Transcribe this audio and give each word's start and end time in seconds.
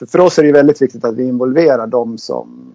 För, 0.00 0.06
för 0.06 0.18
oss 0.20 0.38
är 0.38 0.42
det 0.42 0.52
väldigt 0.52 0.82
viktigt 0.82 1.04
att 1.04 1.16
vi 1.16 1.28
involverar 1.28 1.86
de 1.86 2.18
som 2.18 2.72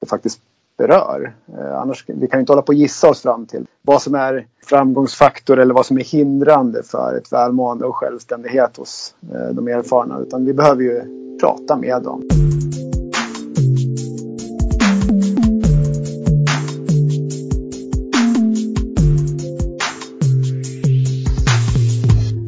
det 0.00 0.06
faktiskt 0.06 0.40
berör. 0.78 1.34
Eh, 1.58 1.80
annars 1.80 2.04
vi 2.08 2.28
kan 2.28 2.40
inte 2.40 2.52
hålla 2.52 2.62
på 2.62 2.70
och 2.70 2.74
gissa 2.74 3.10
oss 3.10 3.22
fram 3.22 3.46
till 3.46 3.66
vad 3.82 4.02
som 4.02 4.14
är 4.14 4.46
framgångsfaktor 4.66 5.58
eller 5.58 5.74
vad 5.74 5.86
som 5.86 5.98
är 5.98 6.04
hindrande 6.04 6.82
för 6.82 7.14
ett 7.16 7.32
välmående 7.32 7.84
och 7.84 7.96
självständighet 7.96 8.76
hos 8.76 9.14
eh, 9.32 9.54
de 9.54 9.68
erfarna. 9.68 10.18
Utan 10.18 10.44
vi 10.44 10.54
behöver 10.54 10.82
ju 10.82 11.02
prata 11.40 11.76
med 11.76 12.02
dem. 12.02 12.22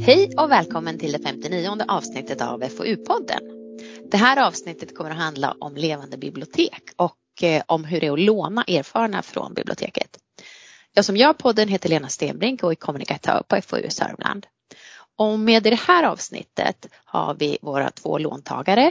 Hej 0.00 0.32
och 0.36 0.50
välkommen 0.50 0.98
till 0.98 1.12
det 1.12 1.18
59 1.18 1.68
avsnittet 1.88 2.42
av 2.42 2.62
FoU-podden. 2.62 3.61
Det 4.12 4.18
här 4.18 4.46
avsnittet 4.46 4.96
kommer 4.96 5.10
att 5.10 5.16
handla 5.16 5.56
om 5.60 5.76
levande 5.76 6.16
bibliotek 6.16 6.82
och 6.96 7.42
eh, 7.42 7.62
om 7.66 7.84
hur 7.84 8.00
det 8.00 8.06
är 8.06 8.12
att 8.12 8.20
låna 8.20 8.64
erfarna 8.64 9.22
från 9.22 9.54
biblioteket. 9.54 10.18
Jag 10.92 11.04
som 11.04 11.16
gör 11.16 11.32
podden 11.32 11.68
heter 11.68 11.88
Lena 11.88 12.08
Stenbrink 12.08 12.62
och 12.62 12.70
är 12.70 12.74
kommunikatör 12.74 13.42
på 13.48 13.62
FoU 13.62 13.90
Sörmland. 13.90 14.46
Och 15.18 15.38
med 15.38 15.66
i 15.66 15.70
det 15.70 15.80
här 15.80 16.04
avsnittet 16.04 16.86
har 17.04 17.34
vi 17.34 17.58
våra 17.62 17.90
två 17.90 18.18
låntagare 18.18 18.90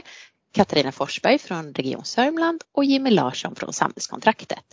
Katarina 0.54 0.92
Forsberg 0.92 1.38
från 1.38 1.74
Region 1.74 2.04
Sörmland 2.04 2.62
och 2.72 2.84
Jimmy 2.84 3.10
Larsson 3.10 3.54
från 3.54 3.72
Samhällskontraktet. 3.72 4.64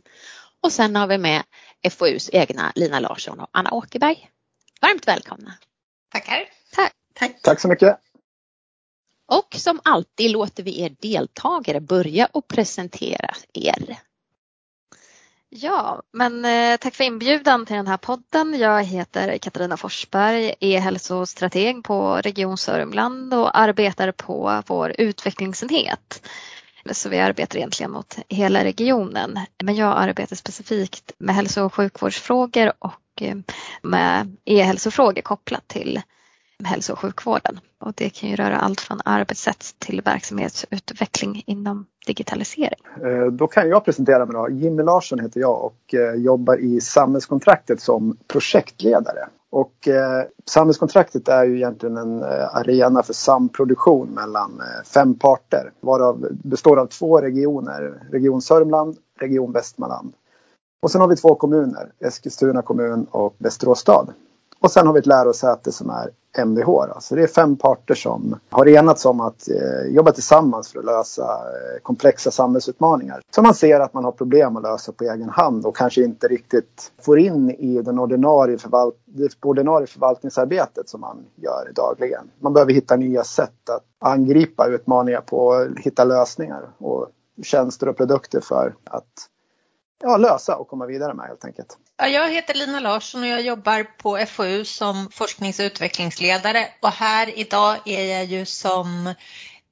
Och 0.63 0.71
sen 0.71 0.95
har 0.95 1.07
vi 1.07 1.17
med 1.17 1.43
FoUs 1.91 2.29
egna 2.33 2.71
Lina 2.75 2.99
Larsson 2.99 3.39
och 3.39 3.49
Anna 3.52 3.71
Åkerberg. 3.71 4.29
Varmt 4.81 5.07
välkomna! 5.07 5.53
Tackar. 6.11 6.49
Tack. 6.75 6.93
Tack. 7.13 7.41
Tack 7.41 7.59
så 7.59 7.67
mycket. 7.67 7.99
Och 9.29 9.55
som 9.55 9.79
alltid 9.83 10.31
låter 10.31 10.63
vi 10.63 10.81
er 10.81 10.95
deltagare 11.01 11.79
börja 11.79 12.29
och 12.31 12.47
presentera 12.47 13.35
er. 13.53 13.99
Ja, 15.49 16.02
men 16.13 16.45
eh, 16.45 16.77
tack 16.77 16.95
för 16.95 17.03
inbjudan 17.03 17.66
till 17.66 17.75
den 17.75 17.88
här 17.88 17.97
podden. 17.97 18.59
Jag 18.59 18.83
heter 18.83 19.38
Katarina 19.38 19.77
Forsberg, 19.77 20.53
är 20.59 20.80
hälsostrateg 20.80 21.83
på 21.83 22.16
Region 22.16 22.57
Sörmland 22.57 23.33
och 23.33 23.59
arbetar 23.59 24.11
på 24.11 24.63
vår 24.67 24.95
utvecklingsenhet. 24.97 26.27
Så 26.91 27.09
vi 27.09 27.19
arbetar 27.19 27.57
egentligen 27.57 27.91
mot 27.91 28.17
hela 28.27 28.63
regionen. 28.63 29.39
Men 29.63 29.75
jag 29.75 29.97
arbetar 29.97 30.35
specifikt 30.35 31.11
med 31.17 31.35
hälso 31.35 31.63
och 31.63 31.73
sjukvårdsfrågor 31.73 32.73
och 32.80 33.22
eh, 33.22 33.38
med 33.81 34.38
e-hälsofrågor 34.45 35.22
kopplat 35.22 35.67
till 35.67 36.02
hälso 36.63 36.94
och 36.94 37.00
sjukvården. 37.00 37.59
Och 37.80 37.94
det 37.95 38.09
kan 38.09 38.30
ju 38.30 38.35
röra 38.35 38.58
allt 38.58 38.81
från 38.81 39.02
arbetssätt 39.05 39.75
till 39.80 40.02
verksamhetsutveckling 40.05 41.44
inom 41.45 41.85
digitalisering. 42.05 42.80
Eh, 43.03 43.31
då 43.31 43.47
kan 43.47 43.69
jag 43.69 43.85
presentera 43.85 44.25
mig 44.25 44.33
då. 44.33 44.49
Jimmy 44.49 44.83
Larsson 44.83 45.19
heter 45.19 45.39
jag 45.39 45.63
och 45.63 45.94
eh, 45.94 46.13
jobbar 46.13 46.57
i 46.57 46.81
Samhällskontraktet 46.81 47.81
som 47.81 48.17
projektledare. 48.27 49.27
Och 49.52 49.88
eh, 49.88 50.23
Samhällskontraktet 50.45 51.27
är 51.27 51.44
ju 51.44 51.55
egentligen 51.55 51.97
en 51.97 52.23
eh, 52.23 52.55
arena 52.55 53.03
för 53.03 53.13
samproduktion 53.13 54.07
mellan 54.07 54.61
fem 54.85 55.19
parter 55.19 55.72
varav 55.80 56.27
består 56.31 56.77
av 56.80 56.85
två 56.85 57.22
regioner. 57.22 58.03
Region 58.11 58.41
Sörmland, 58.41 58.97
Region 59.19 59.52
Västmanland. 59.52 60.13
Och 60.81 60.91
sen 60.91 61.02
har 61.02 61.07
vi 61.07 61.16
två 61.16 61.35
kommuner, 61.35 61.91
Eskilstuna 62.00 62.61
kommun 62.61 63.07
och 63.11 63.35
Västerås 63.38 63.80
stad. 63.80 64.13
Och 64.61 64.71
sen 64.71 64.88
har 64.88 64.93
vi 64.93 64.99
ett 64.99 65.05
lärosäte 65.05 65.71
som 65.71 65.89
är 65.89 66.09
MDH. 66.38 66.65
Då. 66.65 66.97
Så 66.99 67.15
det 67.15 67.23
är 67.23 67.27
fem 67.27 67.55
parter 67.55 67.95
som 67.95 68.35
har 68.49 68.67
enats 68.67 69.05
om 69.05 69.19
att 69.19 69.49
eh, 69.49 69.93
jobba 69.93 70.11
tillsammans 70.11 70.71
för 70.71 70.79
att 70.79 70.85
lösa 70.85 71.23
eh, 71.23 71.81
komplexa 71.81 72.31
samhällsutmaningar. 72.31 73.21
Som 73.35 73.43
man 73.43 73.53
ser 73.53 73.79
att 73.79 73.93
man 73.93 74.03
har 74.03 74.11
problem 74.11 74.57
att 74.57 74.63
lösa 74.63 74.91
på 74.91 75.03
egen 75.03 75.29
hand 75.29 75.66
och 75.66 75.77
kanske 75.77 76.03
inte 76.03 76.27
riktigt 76.27 76.91
får 77.01 77.19
in 77.19 77.49
i 77.49 77.81
den 77.81 77.99
ordinarie, 77.99 78.57
förvalt 78.57 78.95
det 79.06 79.35
ordinarie 79.41 79.88
förvaltningsarbetet 79.88 80.89
som 80.89 81.01
man 81.01 81.25
gör 81.35 81.72
dagligen. 81.75 82.29
Man 82.39 82.53
behöver 82.53 82.73
hitta 82.73 82.95
nya 82.95 83.23
sätt 83.23 83.69
att 83.69 83.84
angripa 84.00 84.67
utmaningar 84.67 85.22
på 85.22 85.38
och 85.38 85.79
hitta 85.79 86.03
lösningar 86.03 86.69
och 86.78 87.07
tjänster 87.44 87.89
och 87.89 87.97
produkter 87.97 88.41
för 88.41 88.75
att 88.84 89.05
ja, 89.99 90.17
lösa 90.17 90.55
och 90.55 90.67
komma 90.67 90.85
vidare 90.85 91.13
med 91.13 91.27
helt 91.27 91.45
enkelt. 91.45 91.77
Ja, 91.97 92.07
jag 92.07 92.29
heter 92.29 92.53
Lina 92.53 92.79
Larsson 92.79 93.21
och 93.21 93.27
jag 93.27 93.41
jobbar 93.41 93.83
på 93.83 94.25
FoU 94.27 94.65
som 94.65 95.09
forsknings 95.11 95.59
och 95.59 95.63
utvecklingsledare 95.63 96.67
och 96.81 96.89
här 96.89 97.39
idag 97.39 97.77
är 97.85 98.03
jag 98.03 98.25
ju 98.25 98.45
som 98.45 99.13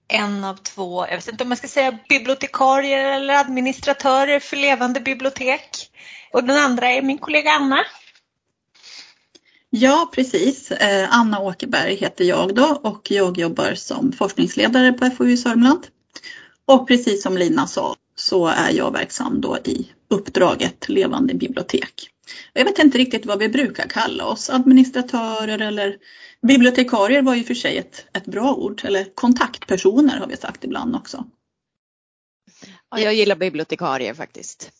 en 0.07 0.43
av 0.43 0.55
två, 0.55 1.07
jag 1.07 1.15
vet 1.15 1.27
inte 1.27 1.43
om 1.43 1.51
jag 1.51 1.57
ska 1.57 1.67
säga 1.67 1.99
bibliotekarier 2.09 3.11
eller 3.11 3.33
administratörer 3.33 4.39
för 4.39 4.57
Levande 4.57 4.99
bibliotek. 4.99 5.91
Och 6.33 6.43
den 6.43 6.57
andra 6.57 6.87
är 6.87 7.01
min 7.01 7.17
kollega 7.17 7.51
Anna. 7.51 7.83
Ja, 9.69 10.11
precis. 10.13 10.71
Eh, 10.71 11.07
Anna 11.11 11.39
Åkerberg 11.39 11.95
heter 11.95 12.25
jag 12.25 12.55
då 12.55 12.79
och 12.83 13.11
jag 13.11 13.37
jobbar 13.37 13.73
som 13.73 14.11
forskningsledare 14.11 14.93
på 14.93 15.09
FoU 15.09 15.37
Sörmland. 15.37 15.87
Och 16.65 16.87
precis 16.87 17.23
som 17.23 17.37
Lina 17.37 17.67
sa 17.67 17.95
så 18.19 18.47
är 18.47 18.71
jag 18.71 18.91
verksam 18.91 19.41
då 19.41 19.57
i 19.57 19.91
uppdraget 20.09 20.89
Levande 20.89 21.33
bibliotek. 21.33 22.09
Jag 22.53 22.65
vet 22.65 22.79
inte 22.79 22.97
riktigt 22.97 23.25
vad 23.25 23.39
vi 23.39 23.49
brukar 23.49 23.89
kalla 23.89 24.25
oss, 24.25 24.49
administratörer 24.49 25.61
eller 25.61 25.97
bibliotekarier 26.47 27.21
var 27.21 27.35
ju 27.35 27.43
för 27.43 27.53
sig 27.53 27.77
ett, 27.77 28.05
ett 28.13 28.25
bra 28.25 28.53
ord, 28.53 28.81
eller 28.85 29.15
kontaktpersoner 29.15 30.17
har 30.17 30.27
vi 30.27 30.37
sagt 30.37 30.63
ibland 30.63 30.95
också. 30.95 31.25
Ja, 32.91 32.99
jag 32.99 33.13
gillar 33.13 33.35
bibliotekarier 33.35 34.13
faktiskt. 34.13 34.71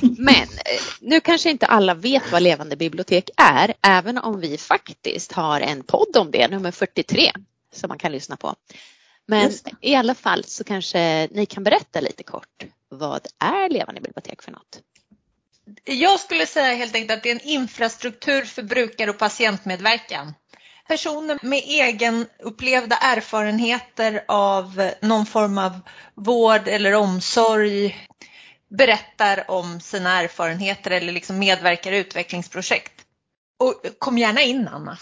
Men 0.00 0.42
eh, 0.42 0.80
nu 1.00 1.20
kanske 1.20 1.50
inte 1.50 1.66
alla 1.66 1.94
vet 1.94 2.32
vad 2.32 2.42
Levande 2.42 2.76
bibliotek 2.76 3.30
är, 3.36 3.74
även 3.82 4.18
om 4.18 4.40
vi 4.40 4.58
faktiskt 4.58 5.32
har 5.32 5.60
en 5.60 5.82
podd 5.82 6.16
om 6.16 6.30
det, 6.30 6.48
nummer 6.48 6.70
43, 6.70 7.32
som 7.74 7.88
man 7.88 7.98
kan 7.98 8.12
lyssna 8.12 8.36
på. 8.36 8.54
Men 9.30 9.52
i 9.80 9.94
alla 9.94 10.14
fall 10.14 10.44
så 10.44 10.64
kanske 10.64 11.28
ni 11.30 11.46
kan 11.46 11.64
berätta 11.64 12.00
lite 12.00 12.22
kort. 12.22 12.64
Vad 12.88 13.26
är 13.38 13.68
Levande 13.68 14.00
bibliotek 14.00 14.42
för 14.42 14.52
något? 14.52 14.80
Jag 15.84 16.20
skulle 16.20 16.46
säga 16.46 16.74
helt 16.74 16.94
enkelt 16.94 17.18
att 17.18 17.22
det 17.22 17.30
är 17.30 17.34
en 17.34 17.48
infrastruktur 17.48 18.44
för 18.44 18.62
brukar 18.62 19.08
och 19.08 19.18
patientmedverkan. 19.18 20.34
Personer 20.88 21.38
med 21.42 21.62
egen 21.66 22.26
upplevda 22.38 22.96
erfarenheter 22.96 24.24
av 24.28 24.90
någon 25.02 25.26
form 25.26 25.58
av 25.58 25.80
vård 26.14 26.68
eller 26.68 26.94
omsorg 26.94 27.96
berättar 28.68 29.50
om 29.50 29.80
sina 29.80 30.22
erfarenheter 30.22 30.90
eller 30.90 31.12
liksom 31.12 31.38
medverkar 31.38 31.92
i 31.92 31.98
utvecklingsprojekt. 31.98 32.92
Och 33.58 33.82
kom 33.98 34.18
gärna 34.18 34.42
in 34.42 34.68
Anna. 34.68 34.98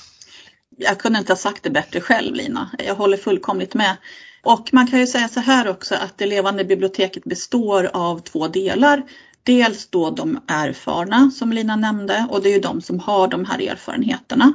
Jag 0.76 0.98
kunde 0.98 1.18
inte 1.18 1.32
ha 1.32 1.36
sagt 1.36 1.62
det 1.62 1.70
bättre 1.70 2.00
själv 2.00 2.34
Lina. 2.34 2.70
Jag 2.78 2.94
håller 2.94 3.16
fullkomligt 3.16 3.74
med. 3.74 3.96
Och 4.42 4.68
man 4.72 4.86
kan 4.86 5.00
ju 5.00 5.06
säga 5.06 5.28
så 5.28 5.40
här 5.40 5.68
också 5.68 5.94
att 5.94 6.18
det 6.18 6.26
levande 6.26 6.64
biblioteket 6.64 7.24
består 7.24 7.90
av 7.92 8.18
två 8.18 8.48
delar. 8.48 9.02
Dels 9.42 9.86
då 9.86 10.10
de 10.10 10.40
erfarna 10.46 11.30
som 11.30 11.52
Lina 11.52 11.76
nämnde 11.76 12.26
och 12.30 12.42
det 12.42 12.48
är 12.48 12.52
ju 12.52 12.60
de 12.60 12.82
som 12.82 13.00
har 13.00 13.28
de 13.28 13.44
här 13.44 13.70
erfarenheterna. 13.70 14.52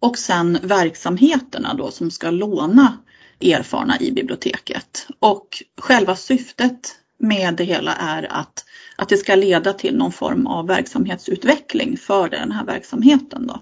Och 0.00 0.18
sen 0.18 0.58
verksamheterna 0.62 1.74
då 1.74 1.90
som 1.90 2.10
ska 2.10 2.30
låna 2.30 2.98
erfarna 3.40 4.00
i 4.00 4.12
biblioteket. 4.12 5.06
Och 5.18 5.62
själva 5.80 6.16
syftet 6.16 6.96
med 7.18 7.54
det 7.54 7.64
hela 7.64 7.94
är 7.94 8.32
att, 8.32 8.64
att 8.96 9.08
det 9.08 9.16
ska 9.16 9.34
leda 9.34 9.72
till 9.72 9.96
någon 9.96 10.12
form 10.12 10.46
av 10.46 10.66
verksamhetsutveckling 10.66 11.96
för 11.96 12.28
den 12.28 12.52
här 12.52 12.64
verksamheten. 12.64 13.46
Då. 13.46 13.60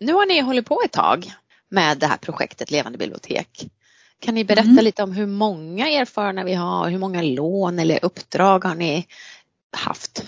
Nu 0.00 0.12
har 0.12 0.26
ni 0.26 0.40
hållit 0.40 0.66
på 0.66 0.82
ett 0.84 0.92
tag 0.92 1.32
med 1.68 1.98
det 1.98 2.06
här 2.06 2.16
projektet 2.16 2.70
Levande 2.70 2.98
bibliotek. 2.98 3.68
Kan 4.20 4.34
ni 4.34 4.44
berätta 4.44 4.68
mm. 4.68 4.84
lite 4.84 5.02
om 5.02 5.12
hur 5.12 5.26
många 5.26 5.88
erfarna 5.88 6.44
vi 6.44 6.54
har, 6.54 6.90
hur 6.90 6.98
många 6.98 7.22
lån 7.22 7.78
eller 7.78 8.04
uppdrag 8.04 8.64
har 8.64 8.74
ni 8.74 9.06
haft? 9.72 10.24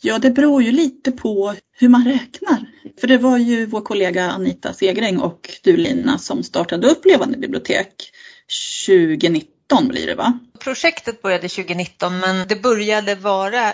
Ja, 0.00 0.18
det 0.18 0.30
beror 0.30 0.62
ju 0.62 0.72
lite 0.72 1.12
på 1.12 1.54
hur 1.72 1.88
man 1.88 2.04
räknar. 2.04 2.66
För 3.00 3.08
det 3.08 3.18
var 3.18 3.38
ju 3.38 3.66
vår 3.66 3.80
kollega 3.80 4.30
Anita 4.30 4.72
Segring 4.72 5.20
och 5.20 5.50
du 5.62 5.76
Lina 5.76 6.18
som 6.18 6.42
startade 6.42 6.86
upp 6.86 7.04
Levande 7.04 7.38
bibliotek 7.38 8.12
2019 8.86 9.88
blir 9.88 10.06
det 10.06 10.14
va? 10.14 10.38
Projektet 10.58 11.22
började 11.22 11.48
2019 11.48 12.18
men 12.18 12.48
det 12.48 12.62
började 12.62 13.14
vara 13.14 13.72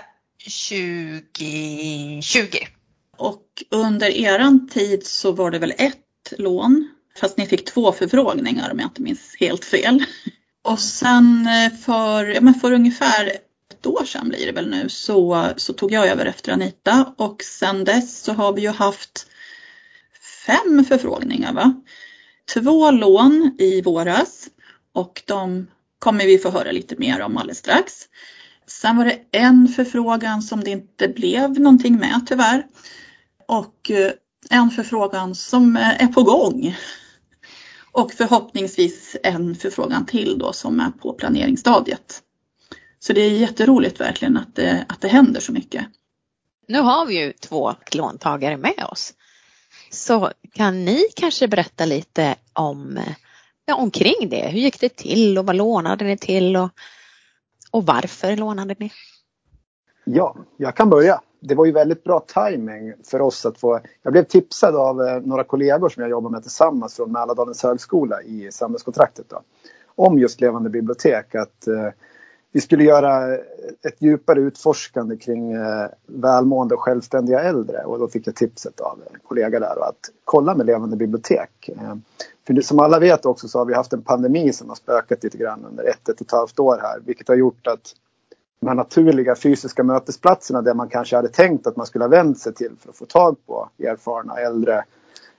2020. 0.69 2.74
Och 3.17 3.65
under 3.71 4.11
eran 4.11 4.69
tid 4.69 5.07
så 5.07 5.33
var 5.33 5.51
det 5.51 5.59
väl 5.59 5.75
ett 5.79 6.33
lån 6.39 6.89
fast 7.21 7.39
ni 7.39 7.47
fick 7.47 7.65
två 7.65 7.93
förfrågningar 7.93 8.71
om 8.73 8.79
jag 8.79 8.87
inte 8.87 9.03
minns 9.03 9.37
helt 9.41 9.65
fel. 9.65 10.05
Och 10.63 10.79
sen 10.79 11.47
eh, 11.47 11.79
för, 11.79 12.25
ja, 12.25 12.41
men 12.41 12.55
för 12.55 12.73
ungefär 12.73 13.27
ett 13.71 13.87
år 13.87 14.05
sedan 14.05 14.29
blir 14.29 14.47
det 14.47 14.53
väl 14.53 14.71
nu 14.71 14.89
så, 14.89 15.49
så 15.57 15.73
tog 15.73 15.93
jag 15.93 16.07
över 16.07 16.27
efter 16.27 16.53
Anita 16.53 17.15
och 17.17 17.43
sen 17.43 17.85
dess 17.85 18.23
så 18.23 18.33
har 18.33 18.53
vi 18.53 18.63
ju 18.63 18.71
haft 18.71 19.27
fem 20.47 20.85
förfrågningar. 20.85 21.53
Va? 21.53 21.83
Två 22.55 22.91
lån 22.91 23.57
i 23.59 23.83
våras 23.83 24.49
och 24.93 25.23
de 25.27 25.67
kommer 25.99 26.27
vi 26.27 26.39
få 26.39 26.51
höra 26.51 26.73
lite 26.73 26.97
mer 26.99 27.21
om 27.21 27.37
alldeles 27.37 27.59
strax. 27.59 27.93
Sen 28.67 28.97
var 28.97 29.05
det 29.05 29.19
en 29.33 29.69
förfrågan 29.69 30.43
som 30.43 30.65
det 30.65 30.71
inte 30.71 31.09
blev 31.09 31.61
någonting 31.61 31.97
med 31.97 32.21
tyvärr. 32.27 32.67
Och 33.49 33.91
eh, 33.91 34.13
en 34.51 34.71
förfrågan 34.71 35.35
som 35.35 35.77
eh, 35.77 36.03
är 36.03 36.07
på 36.07 36.23
gång. 36.23 36.77
Och 37.93 38.13
förhoppningsvis 38.13 39.17
en 39.23 39.55
förfrågan 39.55 40.07
till 40.07 40.39
då 40.39 40.53
som 40.53 40.81
är 40.81 40.91
på 40.91 41.13
planeringsstadiet. 41.13 42.23
Så 42.99 43.13
det 43.13 43.21
är 43.21 43.31
jätteroligt 43.31 44.01
verkligen 44.01 44.37
att 44.37 44.55
det, 44.55 44.87
att 44.89 45.01
det 45.01 45.09
händer 45.09 45.41
så 45.41 45.53
mycket. 45.53 45.87
Nu 46.69 46.81
har 46.81 47.07
vi 47.07 47.19
ju 47.19 47.33
två 47.33 47.75
låntagare 47.93 48.57
med 48.57 48.87
oss. 48.91 49.15
Så 49.91 50.31
kan 50.53 50.85
ni 50.85 51.05
kanske 51.17 51.49
berätta 51.49 51.85
lite 51.85 52.35
om 52.53 52.99
ja, 53.65 53.75
omkring 53.75 54.29
det? 54.31 54.49
Hur 54.49 54.61
gick 54.61 54.81
det 54.81 54.97
till 54.97 55.39
och 55.39 55.47
vad 55.47 55.57
lånade 55.57 56.05
ni 56.05 56.17
till 56.17 56.57
och, 56.57 56.71
och 57.71 57.87
varför 57.87 58.37
lånade 58.37 58.75
ni? 58.79 58.93
Ja, 60.05 60.37
jag 60.57 60.77
kan 60.77 60.91
börja. 60.91 61.21
Det 61.47 61.55
var 61.55 61.65
ju 61.65 61.73
väldigt 61.73 62.05
bra 62.05 62.21
timing 62.21 62.95
för 63.05 63.21
oss 63.21 63.47
att 63.47 63.59
få... 63.59 63.81
Jag 64.03 64.13
blev 64.13 64.25
tipsad 64.25 64.77
av 64.77 65.03
eh, 65.03 65.21
några 65.21 65.45
kollegor 65.45 65.89
som 65.89 66.01
jag 66.01 66.11
jobbar 66.11 66.31
med 66.31 66.43
tillsammans 66.43 66.95
från 66.95 67.13
Mälardalens 67.13 67.63
högskola 67.63 68.23
i 68.23 68.53
samhällskontraktet 68.53 69.27
då, 69.29 69.41
om 69.87 70.19
just 70.19 70.41
levande 70.41 70.71
bibliotek. 70.71 71.35
Att 71.35 71.67
eh, 71.67 71.89
vi 72.53 72.61
skulle 72.61 72.85
göra 72.85 73.35
ett 73.83 73.97
djupare 73.99 74.41
utforskande 74.41 75.17
kring 75.17 75.53
eh, 75.53 75.89
välmående 76.07 76.75
och 76.75 76.81
självständiga 76.81 77.41
äldre 77.41 77.85
och 77.85 77.99
då 77.99 78.09
fick 78.09 78.27
jag 78.27 78.35
tipset 78.35 78.81
av 78.81 79.03
en 79.13 79.19
kollega 79.23 79.61
där 79.61 79.89
att 79.89 80.11
kolla 80.25 80.55
med 80.55 80.67
levande 80.67 80.97
bibliotek. 80.97 81.69
Eh, 81.69 81.95
för 82.47 82.61
som 82.61 82.79
alla 82.79 82.99
vet 82.99 83.27
också 83.27 83.49
så 83.49 83.59
har 83.59 83.65
vi 83.65 83.75
haft 83.75 83.93
en 83.93 84.03
pandemi 84.03 84.53
som 84.53 84.69
har 84.69 84.77
spökat 84.77 85.25
lite 85.25 85.39
grann 85.39 85.65
under 85.65 85.85
ett, 85.85 86.09
ett 86.09 86.21
och 86.21 86.27
ett 86.27 86.33
halvt 86.33 86.59
år 86.59 86.79
här 86.83 87.01
vilket 87.05 87.29
har 87.29 87.35
gjort 87.35 87.67
att 87.67 87.95
de 88.65 88.69
här 88.69 88.75
naturliga 88.75 89.35
fysiska 89.35 89.83
mötesplatserna 89.83 90.63
där 90.63 90.75
man 90.75 90.89
kanske 90.89 91.17
hade 91.17 91.29
tänkt 91.29 91.67
att 91.67 91.77
man 91.77 91.87
skulle 91.87 92.05
ha 92.05 92.09
vänt 92.09 92.39
sig 92.39 92.55
till 92.55 92.73
för 92.81 92.91
att 92.91 92.97
få 92.97 93.05
tag 93.07 93.37
på 93.47 93.69
erfarna 93.79 94.37
äldre. 94.37 94.85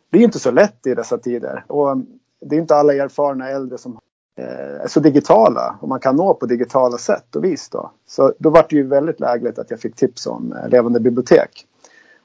Det 0.09 0.17
är 0.17 0.21
inte 0.21 0.39
så 0.39 0.51
lätt 0.51 0.87
i 0.87 0.95
dessa 0.95 1.17
tider 1.17 1.65
och 1.67 1.91
um, 1.91 2.07
det 2.41 2.55
är 2.55 2.59
inte 2.59 2.75
alla 2.75 2.93
erfarna 2.93 3.49
äldre 3.49 3.77
som 3.77 3.99
eh, 4.37 4.81
är 4.81 4.87
så 4.87 4.99
digitala 4.99 5.77
och 5.81 5.89
man 5.89 5.99
kan 5.99 6.15
nå 6.15 6.33
på 6.33 6.45
digitala 6.45 6.97
sätt 6.97 7.35
och 7.35 7.43
vis. 7.43 7.69
Då. 7.69 7.91
Så 8.07 8.33
då 8.39 8.49
var 8.49 8.65
det 8.69 8.75
ju 8.75 8.87
väldigt 8.87 9.19
lägligt 9.19 9.59
att 9.59 9.71
jag 9.71 9.79
fick 9.79 9.95
tips 9.95 10.27
om 10.27 10.53
eh, 10.53 10.69
Levande 10.69 10.99
bibliotek. 10.99 11.65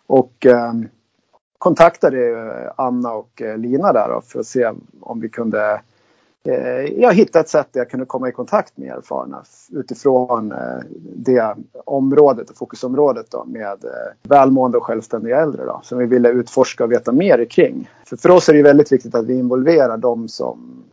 Och 0.07 0.47
ehm, 0.47 0.83
eh, 0.83 0.89
kontaktade 1.59 2.73
Anna 2.77 3.13
och 3.13 3.43
eh, 3.43 3.59
Lina 3.59 3.93
där 3.93 4.21
för 4.21 4.41
att 4.41 4.47
se 4.47 4.73
om 5.01 5.21
vi 5.21 5.29
kunde 5.29 5.81
Eh, 6.45 7.01
jag 7.01 7.15
hittade 7.15 7.41
ett 7.41 7.49
sätt 7.49 7.69
där 7.73 7.81
jag 7.81 7.91
kunde 7.91 8.07
komma 8.07 8.29
i 8.29 8.33
kontakt 8.33 8.77
med 8.77 8.97
erfarna 8.97 9.43
utifrån 9.71 10.53
eh, 10.53 10.81
det 11.17 11.55
området 11.85 12.51
och 12.51 12.57
fokusområdet 12.57 13.31
då, 13.31 13.45
med 13.45 13.85
eh, 13.85 14.13
välmående 14.23 14.79
och 14.79 14.85
självständiga 14.85 15.41
äldre 15.41 15.65
då, 15.65 15.81
som 15.85 15.99
vi 15.99 16.07
ville 16.07 16.29
utforska 16.29 16.85
och 16.85 16.93
veta 16.93 17.13
mer 17.13 17.45
kring. 17.45 17.91
För, 18.07 18.17
för 18.17 18.31
oss 18.31 18.49
är 18.49 18.53
det 18.53 18.63
väldigt 18.63 18.93
viktigt 18.93 19.15
att 19.15 19.27
vi 19.27 19.39
involverar 19.39 19.97
de 19.97 20.29
som 20.29 20.85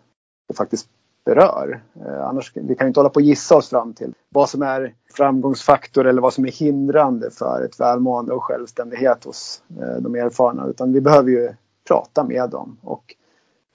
faktiskt 0.58 0.88
berör. 1.26 1.82
Eh, 2.06 2.28
annars 2.28 2.52
vi 2.56 2.76
kan 2.76 2.88
inte 2.88 3.00
hålla 3.00 3.10
på 3.10 3.18
och 3.18 3.22
gissa 3.22 3.56
oss 3.56 3.70
fram 3.70 3.94
till 3.94 4.14
vad 4.30 4.50
som 4.50 4.62
är 4.62 4.94
framgångsfaktor 5.14 6.08
eller 6.08 6.22
vad 6.22 6.34
som 6.34 6.46
är 6.46 6.52
hindrande 6.52 7.32
för 7.32 7.62
ett 7.66 7.80
välmående 7.80 8.34
och 8.34 8.44
självständighet 8.44 9.24
hos 9.24 9.62
eh, 9.82 10.02
de 10.02 10.16
erfarna. 10.16 10.68
Utan 10.68 10.94
vi 10.94 11.02
behöver 11.02 11.32
ju 11.32 11.54
prata 11.88 12.24
med 12.24 12.50
dem. 12.50 12.78
Och 12.82 13.16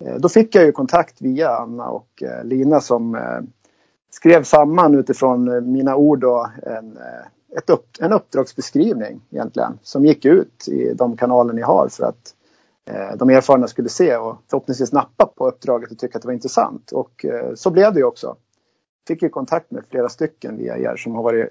Eh, 0.06 0.14
då 0.14 0.28
fick 0.28 0.54
jag 0.54 0.64
ju 0.64 0.72
kontakt 0.72 1.22
via 1.22 1.50
Anna 1.50 1.88
och 1.88 2.22
eh, 2.22 2.44
Lina 2.44 2.80
som 2.80 3.14
eh, 3.14 3.40
skrev 4.10 4.42
samman 4.42 4.94
utifrån 4.94 5.72
mina 5.72 5.96
ord 5.96 6.24
och 6.24 6.46
en, 6.62 6.98
ett 7.56 7.70
upp, 7.70 7.86
en 8.00 8.12
uppdragsbeskrivning 8.12 9.20
egentligen 9.30 9.78
som 9.82 10.04
gick 10.04 10.24
ut 10.24 10.68
i 10.68 10.94
de 10.94 11.16
kanaler 11.16 11.52
ni 11.52 11.62
har 11.62 11.88
för 11.88 12.04
att 12.04 12.34
de 13.16 13.30
erfarna 13.30 13.68
skulle 13.68 13.88
se 13.88 14.16
och 14.16 14.36
förhoppningsvis 14.50 14.92
nappa 14.92 15.26
på 15.26 15.48
uppdraget 15.48 15.90
och 15.90 15.98
tycka 15.98 16.18
att 16.18 16.22
det 16.22 16.28
var 16.28 16.32
intressant. 16.32 16.92
Och 16.92 17.26
så 17.54 17.70
blev 17.70 17.92
det 17.92 17.98
ju 17.98 18.04
också. 18.04 18.36
Fick 19.08 19.22
ju 19.22 19.28
kontakt 19.28 19.70
med 19.70 19.84
flera 19.90 20.08
stycken 20.08 20.56
via 20.56 20.78
er 20.78 20.96
som 20.96 21.14
har 21.14 21.22
varit 21.22 21.48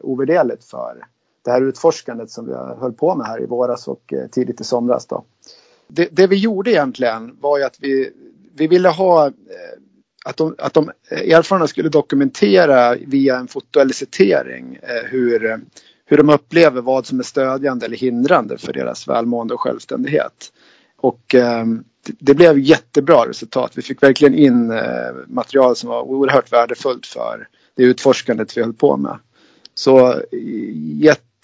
ovärderligt 0.00 0.64
för 0.64 1.06
det 1.42 1.50
här 1.50 1.62
utforskandet 1.62 2.30
som 2.30 2.46
vi 2.46 2.52
höll 2.54 2.92
på 2.92 3.14
med 3.14 3.26
här 3.26 3.42
i 3.42 3.46
våras 3.46 3.88
och 3.88 4.14
tidigt 4.30 4.60
i 4.60 4.64
somras. 4.64 5.06
Då. 5.06 5.24
Det, 5.88 6.08
det 6.12 6.26
vi 6.26 6.36
gjorde 6.36 6.70
egentligen 6.70 7.36
var 7.40 7.58
ju 7.58 7.64
att 7.64 7.76
vi, 7.80 8.10
vi 8.54 8.66
ville 8.66 8.88
ha 8.88 9.26
eh, 9.26 9.32
att 10.24 10.36
de, 10.36 10.54
att 10.58 10.74
de 10.74 10.90
erfarna 11.10 11.66
skulle 11.66 11.88
dokumentera 11.88 12.94
via 12.94 13.36
en 13.36 13.48
fotoelicitering 13.48 14.78
eh, 14.82 15.10
hur, 15.10 15.60
hur 16.04 16.16
de 16.16 16.30
upplever 16.30 16.80
vad 16.80 17.06
som 17.06 17.18
är 17.18 17.22
stödjande 17.22 17.86
eller 17.86 17.96
hindrande 17.96 18.58
för 18.58 18.72
deras 18.72 19.08
välmående 19.08 19.54
och 19.54 19.60
självständighet. 19.60 20.52
Och 20.96 21.34
ehm, 21.34 21.84
det 22.18 22.34
blev 22.34 22.58
jättebra 22.58 23.28
resultat. 23.28 23.72
Vi 23.74 23.82
fick 23.82 24.02
verkligen 24.02 24.34
in 24.34 24.70
eh, 24.70 25.12
material 25.26 25.76
som 25.76 25.88
var 25.88 26.02
oerhört 26.02 26.52
värdefullt 26.52 27.06
för 27.06 27.48
det 27.76 27.82
utforskandet 27.82 28.56
vi 28.56 28.62
höll 28.62 28.72
på 28.72 28.96
med. 28.96 29.18
Så 29.74 30.22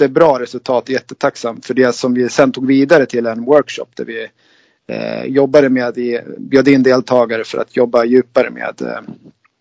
jättebra 0.01 0.41
resultat, 0.41 0.89
jättetacksam 0.89 1.61
för 1.61 1.75
det 1.75 1.93
som 1.93 2.15
vi 2.15 2.29
sen 2.29 2.53
tog 2.53 2.67
vidare 2.67 3.07
till 3.07 3.27
en 3.27 3.45
workshop 3.45 3.87
där 3.97 4.05
vi 4.05 4.29
eh, 4.87 5.25
jobbade 5.25 5.69
med, 5.69 5.99
i, 5.99 6.21
bjöd 6.39 6.69
in 6.69 6.83
deltagare 6.83 7.45
för 7.45 7.59
att 7.59 7.77
jobba 7.77 8.05
djupare 8.05 8.51
med 8.51 8.83
eh, 8.83 9.01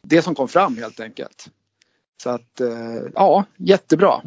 det 0.04 0.22
som 0.22 0.36
kom 0.36 0.48
fram 0.48 0.78
helt 0.78 1.00
enkelt. 1.00 1.50
Så 2.24 2.30
att 2.30 2.62
eh, 2.62 3.04
ja, 3.14 3.46
jättebra. 3.58 4.22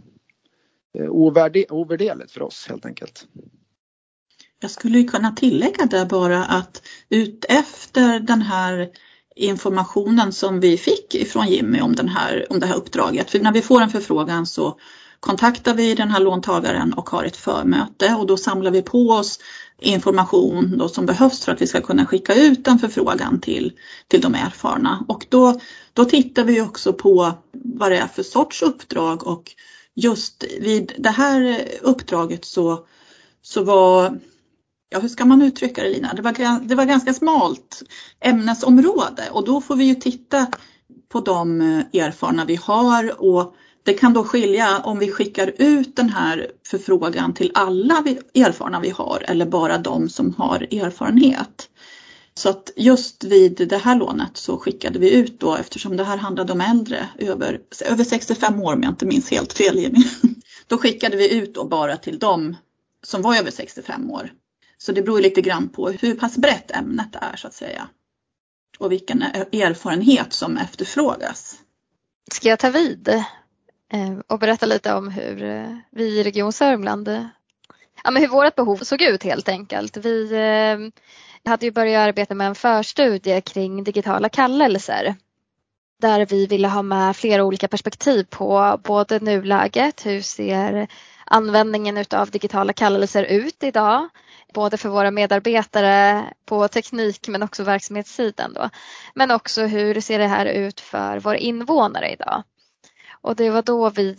Eh, 0.99 1.11
ovärderligt 1.11 2.33
för 2.33 2.43
oss 2.43 2.67
helt 2.69 2.87
enkelt. 2.87 3.27
Jag 4.61 4.71
skulle 4.71 5.03
kunna 5.03 5.33
tillägga 5.33 5.87
där 5.87 6.07
bara 6.07 6.45
att 6.45 6.83
utefter 7.09 8.21
den 8.21 8.43
här 8.43 8.91
informationen 9.37 10.33
som 10.33 10.61
vi 10.61 10.77
fick 10.77 11.15
ifrån 11.15 11.49
Jimmy 11.49 11.81
om, 11.81 11.95
den 11.95 12.09
här, 12.09 12.47
om 12.51 12.61
det 12.61 12.67
här 12.67 12.77
uppdraget. 12.77 13.31
För 13.31 13.39
när 13.39 13.53
vi 13.53 13.63
får 13.63 13.83
en 13.83 13.91
förfrågan 13.91 14.47
så 14.47 14.79
kontaktar 15.23 15.75
vi 15.75 15.95
den 15.95 16.11
här 16.11 16.21
låntagaren 16.21 16.93
och 16.93 17.11
har 17.11 17.25
ett 17.25 17.37
förmöte 17.37 18.15
och 18.15 18.27
då 18.27 18.37
samlar 18.37 18.71
vi 18.71 18.83
på 18.83 19.11
oss 19.11 19.39
information 19.79 20.79
då 20.79 20.89
som 20.89 21.07
behövs 21.07 21.45
för 21.45 21.53
att 21.53 21.63
vi 21.63 21.67
ska 21.67 21.81
kunna 21.81 22.07
skicka 22.07 22.35
ut 22.35 22.69
en 22.69 22.79
förfrågan 22.79 23.41
till, 23.41 23.73
till 24.09 24.21
de 24.21 24.35
erfarna. 24.35 25.05
Och 25.09 25.27
då, 25.29 25.61
då 25.93 26.05
tittar 26.05 26.45
vi 26.45 26.61
också 26.61 26.93
på 26.93 27.33
vad 27.53 27.91
det 27.91 27.99
är 27.99 28.07
för 28.07 28.23
sorts 28.23 28.63
uppdrag 28.63 29.27
och 29.27 29.55
just 29.95 30.45
vid 30.61 30.93
det 30.99 31.11
här 31.11 31.63
uppdraget 31.83 32.45
så, 32.45 32.87
så 33.43 33.65
var 33.65 34.19
ja 34.89 34.99
hur 34.99 35.09
ska 35.09 35.25
man 35.25 35.43
uttrycka 35.43 35.83
det 35.83 35.89
Lina? 35.89 36.15
Det 36.15 36.23
var, 36.23 36.69
det 36.69 36.75
var 36.75 36.85
ganska 36.85 37.15
smalt 37.15 37.83
ämnesområde 38.21 39.23
och 39.31 39.45
då 39.45 39.61
får 39.61 39.77
vi 39.77 39.85
ju 39.85 39.95
titta 39.95 40.47
på 41.09 41.21
de 41.21 41.61
erfarna 41.93 42.45
vi 42.45 42.57
har 42.57 43.23
och 43.23 43.55
det 43.83 43.95
kan 43.95 44.13
då 44.13 44.25
skilja 44.25 44.79
om 44.79 44.99
vi 44.99 45.11
skickar 45.11 45.53
ut 45.59 45.97
den 45.97 46.09
här 46.09 46.51
förfrågan 46.67 47.35
till 47.35 47.51
alla 47.55 48.05
erfarna 48.35 48.81
vi 48.81 48.91
har 48.91 49.25
eller 49.29 49.47
bara 49.47 49.79
de 49.79 50.09
som 50.09 50.35
har 50.35 50.63
erfarenhet. 50.71 51.69
Så 52.35 52.49
att 52.49 52.71
just 52.77 53.25
vid 53.25 53.69
det 53.69 53.79
här 53.79 53.97
lånet 53.97 54.37
så 54.37 54.59
skickade 54.59 54.99
vi 54.99 55.15
ut 55.15 55.41
då 55.41 55.57
eftersom 55.57 55.97
det 55.97 56.05
här 56.05 56.17
handlade 56.17 56.53
om 56.53 56.61
äldre 56.61 57.09
över, 57.19 57.61
över 57.85 58.05
65 58.05 58.61
år 58.61 58.73
om 58.73 58.83
jag 58.83 58.93
inte 58.93 59.07
minns 59.07 59.31
helt 59.31 59.53
fel 59.53 59.79
Jimmy. 59.79 60.05
Då 60.67 60.79
skickade 60.79 61.17
vi 61.17 61.35
ut 61.35 61.55
då 61.55 61.65
bara 61.65 61.97
till 61.97 62.19
dem 62.19 62.57
som 63.03 63.23
var 63.23 63.37
över 63.37 63.51
65 63.51 64.11
år. 64.11 64.33
Så 64.79 64.93
det 64.93 65.03
beror 65.03 65.21
lite 65.21 65.41
grann 65.41 65.69
på 65.69 65.89
hur 65.89 66.15
pass 66.15 66.37
brett 66.37 66.71
ämnet 66.71 67.09
är 67.13 67.37
så 67.37 67.47
att 67.47 67.55
säga. 67.55 67.89
Och 68.79 68.93
vilken 68.93 69.23
e-, 69.23 69.47
erfarenhet 69.53 70.33
som 70.33 70.57
efterfrågas. 70.57 71.57
Ska 72.33 72.49
jag 72.49 72.59
ta 72.59 72.71
vid 72.71 73.25
Eh, 73.93 74.19
och 74.27 74.39
berätta 74.39 74.67
lite 74.67 74.95
om 74.95 75.09
hur 75.09 75.43
eh, 75.43 75.77
vi 75.91 76.05
i 76.05 76.23
Region 76.23 76.53
Sörmland, 76.53 77.09
eh, 77.09 77.27
ja, 78.05 78.11
men 78.11 78.23
hur 78.23 78.29
vårt 78.29 78.55
behov 78.55 78.77
såg 78.77 79.03
ut 79.03 79.23
helt 79.23 79.49
enkelt. 79.49 79.97
Vi 79.97 80.93
hade 81.45 81.67
ju 81.67 81.73
börjat 81.73 82.09
arbeta 82.09 82.35
med 82.35 82.47
en 82.47 82.55
förstudie 82.55 83.41
kring 83.41 83.85
digitala 83.85 84.29
kallelser 84.29 85.15
där 86.01 86.27
vi 86.27 86.47
ville 86.47 86.69
ha 86.69 86.83
med 86.83 87.17
flera 87.17 87.45
olika 87.45 87.69
perspektiv 87.69 88.25
på 88.31 88.81
både 88.85 89.19
nuläget, 89.21 90.07
hur 90.07 90.21
ser 90.21 90.87
användningen 91.25 91.99
utav 91.99 92.31
digitala 92.31 92.73
kallelser 92.73 93.25
ut 93.25 93.63
idag? 93.63 94.09
Både 94.55 94.77
för 94.77 94.89
våra 94.89 95.11
medarbetare 95.11 96.25
på 96.47 96.69
teknik 96.69 97.29
men 97.29 97.43
också 97.43 97.65
verksamhetssidan. 97.65 98.53
Då. 98.53 98.71
Men 99.15 99.31
också 99.31 99.63
hur 99.63 100.01
ser 100.01 100.19
det 100.19 100.27
här 100.27 100.47
ut 100.47 100.81
för 100.81 101.21
våra 101.21 101.37
invånare 101.37 102.13
idag? 102.13 102.43
Och 103.23 103.37
det 103.37 103.51
var 103.51 103.63
då 103.63 103.91
vi 103.91 104.17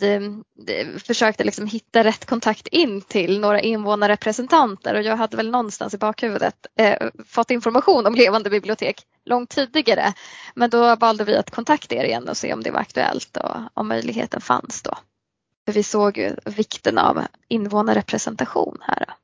eh, 0.66 0.98
försökte 0.98 1.44
liksom 1.44 1.66
hitta 1.66 2.04
rätt 2.04 2.24
kontakt 2.24 2.66
in 2.66 3.00
till 3.00 3.40
några 3.40 3.60
invånarrepresentanter 3.60 4.94
och 4.94 5.02
jag 5.02 5.16
hade 5.16 5.36
väl 5.36 5.50
någonstans 5.50 5.94
i 5.94 5.98
bakhuvudet 5.98 6.66
eh, 6.78 7.08
fått 7.26 7.50
information 7.50 8.06
om 8.06 8.14
levande 8.14 8.50
bibliotek 8.50 9.02
långt 9.24 9.50
tidigare. 9.50 10.12
Men 10.54 10.70
då 10.70 10.96
valde 10.96 11.24
vi 11.24 11.36
att 11.36 11.50
kontakta 11.50 11.94
er 11.94 12.04
igen 12.04 12.28
och 12.28 12.36
se 12.36 12.52
om 12.52 12.62
det 12.62 12.70
var 12.70 12.80
aktuellt 12.80 13.36
och 13.36 13.56
om 13.74 13.88
möjligheten 13.88 14.40
fanns 14.40 14.82
då. 14.82 14.94
För 15.64 15.72
vi 15.72 15.82
såg 15.82 16.18
ju 16.18 16.36
vikten 16.44 16.98
av 16.98 17.22
invånarrepresentation 17.48 18.78
här. 18.82 19.14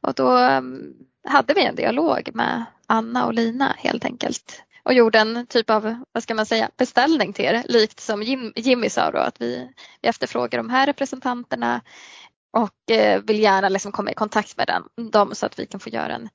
Och 0.00 0.14
då 0.14 0.28
mm, 0.36 0.94
hade 1.28 1.54
vi 1.54 1.64
en 1.64 1.76
dialog 1.76 2.30
med 2.34 2.64
Anna 2.86 3.26
och 3.26 3.34
Lina 3.34 3.74
helt 3.78 4.04
enkelt 4.04 4.62
och 4.90 4.94
gjorde 4.94 5.18
en 5.18 5.46
typ 5.46 5.70
av, 5.70 6.04
vad 6.12 6.22
ska 6.22 6.34
man 6.34 6.46
säga, 6.46 6.70
beställning 6.76 7.32
till 7.32 7.44
er, 7.44 7.64
likt 7.68 8.00
som 8.00 8.22
Jim, 8.22 8.52
Jimmy 8.56 8.90
sa 8.90 9.10
då 9.10 9.18
att 9.18 9.40
vi, 9.40 9.68
vi 10.00 10.08
efterfrågar 10.08 10.58
de 10.58 10.70
här 10.70 10.86
representanterna 10.86 11.80
och 12.52 12.90
eh, 12.90 13.22
vill 13.22 13.40
gärna 13.40 13.68
liksom 13.68 13.92
komma 13.92 14.10
i 14.10 14.14
kontakt 14.14 14.56
med 14.56 14.66
den, 14.66 15.10
dem 15.10 15.34
så 15.34 15.46
att 15.46 15.58
vi 15.58 15.66
kan 15.66 15.80
få 15.80 15.88
göra 15.88 16.14
en 16.14 16.28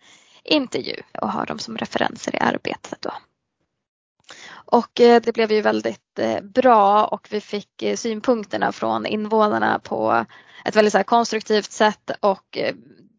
intervju 0.43 0.95
och 1.21 1.31
ha 1.31 1.45
dem 1.45 1.59
som 1.59 1.77
referenser 1.77 2.35
i 2.35 2.39
arbetet. 2.39 3.01
Då. 3.01 3.11
Och 4.51 5.01
eh, 5.01 5.21
det 5.21 5.33
blev 5.33 5.51
ju 5.51 5.61
väldigt 5.61 6.19
eh, 6.19 6.41
bra 6.41 7.05
och 7.05 7.27
vi 7.31 7.41
fick 7.41 7.81
eh, 7.81 7.95
synpunkterna 7.95 8.71
från 8.71 9.05
invånarna 9.05 9.79
på 9.79 10.25
ett 10.65 10.75
väldigt 10.75 10.93
så 10.93 11.03
konstruktivt 11.03 11.71
sätt 11.71 12.11
och 12.19 12.57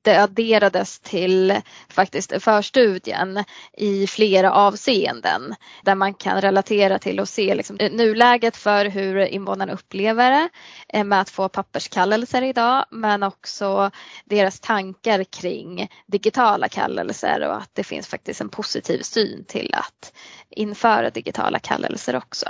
det 0.07 0.23
adderades 0.23 0.99
till 0.99 1.61
faktiskt 1.89 2.43
förstudien 2.43 3.45
i 3.77 4.07
flera 4.07 4.53
avseenden 4.53 5.55
där 5.83 5.95
man 5.95 6.15
kan 6.15 6.41
relatera 6.41 6.99
till 6.99 7.21
och 7.21 7.29
se 7.29 7.55
liksom 7.55 7.77
nuläget 7.77 8.57
för 8.57 8.85
hur 8.85 9.17
invånarna 9.17 9.73
upplever 9.73 10.31
det 10.31 10.49
eh, 10.89 11.05
med 11.05 11.21
att 11.21 11.31
få 11.31 11.49
papperskallelser 11.49 12.43
idag 12.43 12.85
men 12.91 13.23
också 13.23 13.91
deras 14.25 14.61
tankar 14.61 15.25
kring 15.25 15.89
digitala 16.07 16.69
kallelser 16.69 17.49
och 17.49 17.57
att 17.57 17.71
det 17.73 17.85
finns 17.85 18.07
faktiskt 18.07 18.41
en 18.41 18.49
positiv 18.49 19.03
syn 19.03 19.45
till 19.45 19.75
att 19.75 20.13
införa 20.51 21.11
digitala 21.11 21.59
kallelser 21.59 22.17
också. 22.17 22.49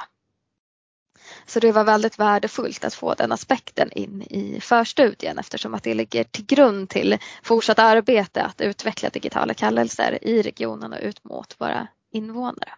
Så 1.47 1.61
det 1.61 1.73
var 1.73 1.85
väldigt 1.85 2.19
värdefullt 2.19 2.85
att 2.85 2.95
få 2.95 3.15
den 3.15 3.33
aspekten 3.33 3.93
in 3.93 4.23
i 4.23 4.61
förstudien 4.61 5.39
eftersom 5.39 5.75
att 5.75 5.83
det 5.83 5.95
ligger 5.95 6.25
till 6.25 6.47
grund 6.47 6.89
till 6.89 7.19
fortsatt 7.43 7.79
arbete 7.79 8.43
att 8.43 8.61
utveckla 8.61 9.09
digitala 9.09 9.55
kallelser 9.55 10.19
i 10.23 10.43
regionen 10.43 10.93
och 10.93 10.99
ut 11.03 11.25
mot 11.25 11.55
våra 11.59 11.89
invånare. 12.13 12.73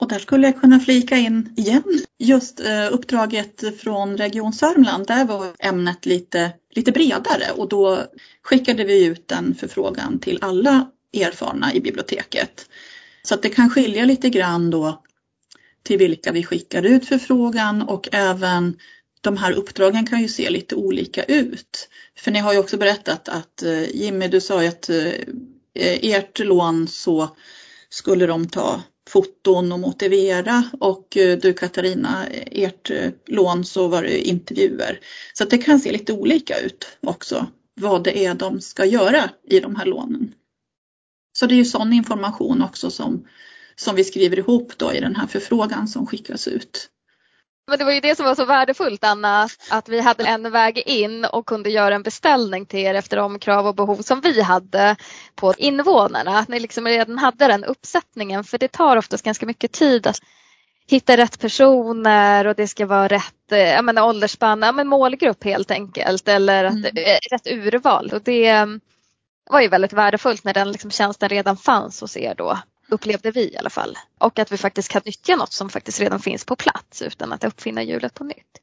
Och 0.00 0.08
där 0.08 0.18
skulle 0.18 0.46
jag 0.46 0.60
kunna 0.60 0.80
flika 0.80 1.16
in 1.16 1.54
igen 1.56 2.04
just 2.18 2.60
eh, 2.60 2.92
uppdraget 2.92 3.80
från 3.80 4.16
Region 4.16 4.52
Sörmland. 4.52 5.06
Där 5.06 5.24
var 5.24 5.46
ämnet 5.58 6.06
lite, 6.06 6.52
lite 6.70 6.92
bredare 6.92 7.50
och 7.56 7.68
då 7.68 8.02
skickade 8.42 8.84
vi 8.84 9.04
ut 9.04 9.32
en 9.32 9.54
förfrågan 9.54 10.18
till 10.18 10.38
alla 10.42 10.90
erfarna 11.12 11.74
i 11.74 11.80
biblioteket. 11.80 12.68
Så 13.22 13.34
att 13.34 13.42
det 13.42 13.48
kan 13.48 13.70
skilja 13.70 14.04
lite 14.04 14.30
grann 14.30 14.70
då 14.70 15.02
till 15.84 15.98
vilka 15.98 16.32
vi 16.32 16.44
skickar 16.44 16.82
ut 16.82 17.08
förfrågan 17.08 17.82
och 17.82 18.08
även 18.12 18.76
de 19.20 19.36
här 19.36 19.52
uppdragen 19.52 20.06
kan 20.06 20.22
ju 20.22 20.28
se 20.28 20.50
lite 20.50 20.74
olika 20.74 21.24
ut. 21.24 21.88
För 22.18 22.30
ni 22.30 22.38
har 22.38 22.52
ju 22.52 22.58
också 22.58 22.76
berättat 22.76 23.28
att 23.28 23.62
eh, 23.62 23.96
Jimmy, 23.96 24.28
du 24.28 24.40
sa 24.40 24.62
ju 24.62 24.68
att 24.68 24.88
eh, 24.88 25.06
eh, 25.74 25.98
ert 26.02 26.38
lån 26.38 26.88
så 26.88 27.36
skulle 27.88 28.26
de 28.26 28.48
ta 28.48 28.82
foton 29.08 29.72
och 29.72 29.80
motivera 29.80 30.64
och 30.80 31.06
du 31.12 31.52
Katarina, 31.52 32.26
ert 32.46 32.90
lån 33.26 33.64
så 33.64 33.88
var 33.88 34.02
det 34.02 34.28
intervjuer. 34.28 35.00
Så 35.34 35.44
det 35.44 35.58
kan 35.58 35.80
se 35.80 35.92
lite 35.92 36.12
olika 36.12 36.58
ut 36.60 36.86
också 37.00 37.46
vad 37.80 38.04
det 38.04 38.24
är 38.24 38.34
de 38.34 38.60
ska 38.60 38.84
göra 38.84 39.30
i 39.48 39.60
de 39.60 39.76
här 39.76 39.86
lånen. 39.86 40.32
Så 41.32 41.46
det 41.46 41.54
är 41.54 41.56
ju 41.56 41.64
sån 41.64 41.92
information 41.92 42.62
också 42.62 42.90
som 42.90 43.26
som 43.76 43.96
vi 43.96 44.04
skriver 44.04 44.38
ihop 44.38 44.72
då 44.76 44.92
i 44.92 45.00
den 45.00 45.16
här 45.16 45.26
förfrågan 45.26 45.88
som 45.88 46.06
skickas 46.06 46.48
ut. 46.48 46.90
Men 47.66 47.78
det 47.78 47.84
var 47.84 47.92
ju 47.92 48.00
det 48.00 48.16
som 48.16 48.26
var 48.26 48.34
så 48.34 48.44
värdefullt 48.44 49.04
Anna, 49.04 49.48
att 49.70 49.88
vi 49.88 50.00
hade 50.00 50.24
en 50.24 50.50
väg 50.50 50.78
in 50.78 51.24
och 51.24 51.46
kunde 51.46 51.70
göra 51.70 51.94
en 51.94 52.02
beställning 52.02 52.66
till 52.66 52.80
er 52.80 52.94
efter 52.94 53.16
de 53.16 53.38
krav 53.38 53.66
och 53.66 53.74
behov 53.74 54.02
som 54.02 54.20
vi 54.20 54.42
hade 54.42 54.96
på 55.34 55.54
invånarna. 55.58 56.38
Att 56.38 56.48
ni 56.48 56.60
liksom 56.60 56.86
redan 56.86 57.18
hade 57.18 57.46
den 57.46 57.64
uppsättningen 57.64 58.44
för 58.44 58.58
det 58.58 58.72
tar 58.72 58.96
oftast 58.96 59.24
ganska 59.24 59.46
mycket 59.46 59.72
tid 59.72 60.06
att 60.06 60.20
hitta 60.86 61.16
rätt 61.16 61.40
personer 61.40 62.46
och 62.46 62.54
det 62.54 62.68
ska 62.68 62.86
vara 62.86 63.08
rätt 63.08 63.34
jag 63.48 63.84
menar, 63.84 64.08
åldersspann, 64.08 64.62
ja, 64.62 64.72
men 64.72 64.88
målgrupp 64.88 65.44
helt 65.44 65.70
enkelt 65.70 66.28
eller 66.28 66.64
att, 66.64 66.72
mm. 66.72 66.96
Eh, 66.96 67.18
rätt 67.30 67.46
urval. 67.46 68.10
Och 68.14 68.22
det 68.22 68.66
var 69.50 69.60
ju 69.60 69.68
väldigt 69.68 69.92
värdefullt 69.92 70.44
när 70.44 70.54
den 70.54 70.72
liksom 70.72 70.90
tjänsten 70.90 71.28
redan 71.28 71.56
fanns 71.56 72.00
hos 72.00 72.16
er 72.16 72.34
då 72.34 72.58
upplevde 72.88 73.30
vi 73.30 73.52
i 73.52 73.56
alla 73.56 73.70
fall. 73.70 73.98
Och 74.18 74.38
att 74.38 74.52
vi 74.52 74.56
faktiskt 74.56 74.88
kan 74.88 75.02
nyttja 75.04 75.36
något 75.36 75.52
som 75.52 75.70
faktiskt 75.70 76.00
redan 76.00 76.20
finns 76.20 76.44
på 76.44 76.56
plats 76.56 77.02
utan 77.02 77.32
att 77.32 77.44
uppfinna 77.44 77.82
hjulet 77.82 78.14
på 78.14 78.24
nytt. 78.24 78.60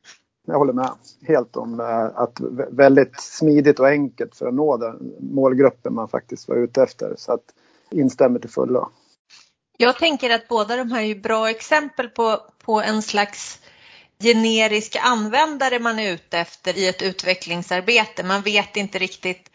Jag 0.47 0.57
håller 0.57 0.73
med 0.73 0.91
helt 1.27 1.55
om 1.55 1.79
eh, 1.79 2.05
att 2.21 2.39
väldigt 2.71 3.21
smidigt 3.21 3.79
och 3.79 3.87
enkelt 3.87 4.35
för 4.35 4.47
att 4.47 4.53
nå 4.53 4.77
den 4.77 5.13
målgruppen 5.19 5.93
man 5.93 6.07
faktiskt 6.07 6.47
var 6.47 6.55
ute 6.55 6.83
efter. 6.83 7.13
Så 7.17 7.33
att 7.33 7.43
instämmer 7.91 8.39
till 8.39 8.49
fullo. 8.49 8.89
Jag 9.77 9.97
tänker 9.97 10.29
att 10.29 10.47
båda 10.47 10.75
de 10.75 10.91
här 10.91 11.01
är 11.01 11.15
bra 11.15 11.49
exempel 11.49 12.07
på, 12.07 12.39
på 12.63 12.81
en 12.81 13.01
slags 13.01 13.59
generisk 14.19 14.97
användare 15.03 15.79
man 15.79 15.99
är 15.99 16.13
ute 16.13 16.37
efter 16.37 16.77
i 16.77 16.87
ett 16.87 17.01
utvecklingsarbete. 17.01 18.23
Man 18.23 18.41
vet 18.41 18.77
inte 18.77 18.99
riktigt 18.99 19.51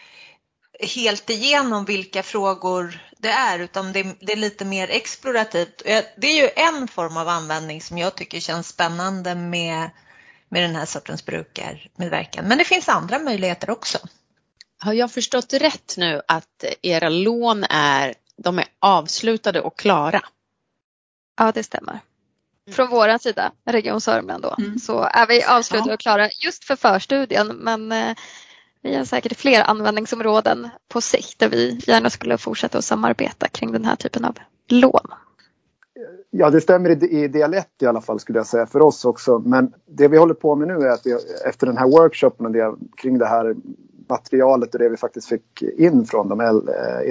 helt 0.81 1.31
igenom 1.31 1.85
vilka 1.85 2.23
frågor 2.23 3.01
det 3.19 3.29
är 3.29 3.59
utan 3.59 3.93
det, 3.93 4.03
det, 4.21 4.33
är 4.33 4.37
lite 4.37 4.65
mer 4.65 4.91
explorativt. 4.91 5.83
Det 6.17 6.27
är 6.27 6.43
ju 6.43 6.51
en 6.57 6.89
form 6.89 7.17
av 7.17 7.29
användning 7.29 7.81
som 7.81 7.99
jag 7.99 8.15
tycker 8.15 8.41
känns 8.41 8.69
spännande 8.69 9.35
med, 9.35 9.91
med 10.49 10.63
den 10.63 10.77
här 10.77 10.87
sortens 10.87 11.25
brukarmedverkan. 11.25 12.45
Men 12.45 12.59
det 12.59 12.65
finns 12.65 12.89
andra 12.89 13.19
möjligheter 13.19 13.71
också. 13.71 13.99
Har 14.79 14.93
jag 14.93 15.13
förstått 15.13 15.53
rätt 15.53 15.95
nu 15.97 16.23
att 16.29 16.65
era 16.83 17.09
lån 17.09 17.65
är, 17.71 18.15
de 18.37 18.59
är 18.59 18.67
avslutade 18.79 19.61
och 19.61 19.79
klara? 19.79 20.23
Ja, 21.39 21.53
det 21.53 21.63
stämmer. 21.63 22.01
Från 22.73 22.91
vår 22.91 23.19
sida, 23.19 23.53
Region 23.67 24.01
Sörmland 24.01 24.43
då, 24.43 24.55
mm. 24.59 24.79
så 24.79 25.03
är 25.03 25.27
vi 25.27 25.45
avslutade 25.45 25.95
och 25.95 26.01
klara 26.01 26.31
just 26.45 26.65
för 26.65 26.77
förstudien 26.77 27.47
men 27.47 27.93
eh, 27.93 28.17
vi 28.83 28.97
har 28.97 29.05
säkert 29.05 29.37
fler 29.37 29.63
användningsområden 29.63 30.69
på 30.89 31.01
sikt 31.01 31.39
där 31.39 31.49
vi 31.49 31.81
gärna 31.87 32.11
skulle 32.11 32.39
fortsätta 32.39 32.79
att 32.79 32.85
samarbeta 32.85 33.49
kring 33.49 33.73
den 33.73 33.85
här 33.85 33.97
typen 33.97 34.25
av 34.25 34.39
lån. 34.69 35.09
Ja, 36.31 36.51
det 36.51 36.61
stämmer 36.61 37.05
i 37.05 37.29
del 37.29 37.55
1 37.55 37.69
i 37.81 37.87
alla 37.87 38.01
fall 38.01 38.21
skulle 38.21 38.39
jag 38.39 38.47
säga 38.47 38.67
för 38.67 38.83
oss 38.83 39.05
också. 39.05 39.39
Men 39.39 39.73
det 39.87 40.09
vi 40.09 40.19
håller 40.19 40.35
på 40.35 40.55
med 40.55 40.69
nu 40.69 40.75
är 40.75 40.91
att 40.91 41.07
vi 41.07 41.17
efter 41.49 41.67
den 41.67 41.77
här 41.77 41.87
workshopen 41.87 42.47
och 42.47 42.53
det, 42.53 42.75
kring 42.97 43.19
det 43.19 43.27
här 43.27 43.55
materialet 44.09 44.75
och 44.75 44.81
det 44.81 44.89
vi 44.89 44.97
faktiskt 44.97 45.29
fick 45.29 45.63
in 45.63 46.07
från 46.07 46.29
de 46.29 46.41
eh, 46.41 46.47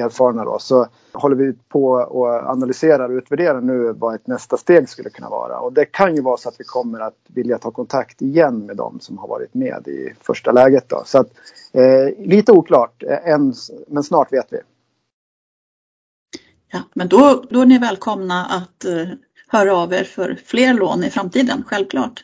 erfarna 0.03 0.45
då, 0.45 0.59
så 0.59 0.87
håller 1.13 1.35
vi 1.35 1.53
på 1.69 1.87
och 1.91 2.27
analyserar 2.27 3.09
och 3.09 3.17
utvärderar 3.17 3.61
nu 3.61 3.93
vad 3.93 4.15
ett 4.15 4.27
nästa 4.27 4.57
steg 4.57 4.89
skulle 4.89 5.09
kunna 5.09 5.29
vara. 5.29 5.59
Och 5.59 5.73
det 5.73 5.85
kan 5.85 6.15
ju 6.15 6.21
vara 6.21 6.37
så 6.37 6.49
att 6.49 6.59
vi 6.59 6.63
kommer 6.63 6.99
att 6.99 7.17
vilja 7.27 7.57
ta 7.57 7.71
kontakt 7.71 8.21
igen 8.21 8.65
med 8.65 8.77
de 8.77 8.99
som 8.99 9.17
har 9.17 9.27
varit 9.27 9.53
med 9.53 9.87
i 9.87 10.13
första 10.21 10.51
läget. 10.51 10.89
Då. 10.89 11.03
Så 11.05 11.19
att, 11.19 11.27
eh, 11.71 12.25
lite 12.25 12.51
oklart, 12.51 13.03
eh, 13.03 13.29
än, 13.29 13.53
men 13.87 14.03
snart 14.03 14.33
vet 14.33 14.47
vi. 14.49 14.57
Ja, 16.71 16.81
men 16.93 17.07
då, 17.07 17.43
då 17.49 17.61
är 17.61 17.65
ni 17.65 17.77
välkomna 17.77 18.45
att 18.45 18.85
eh, 18.85 19.07
höra 19.47 19.75
av 19.75 19.93
er 19.93 20.03
för 20.03 20.39
fler 20.45 20.73
lån 20.73 21.03
i 21.03 21.09
framtiden, 21.09 21.63
självklart. 21.67 22.23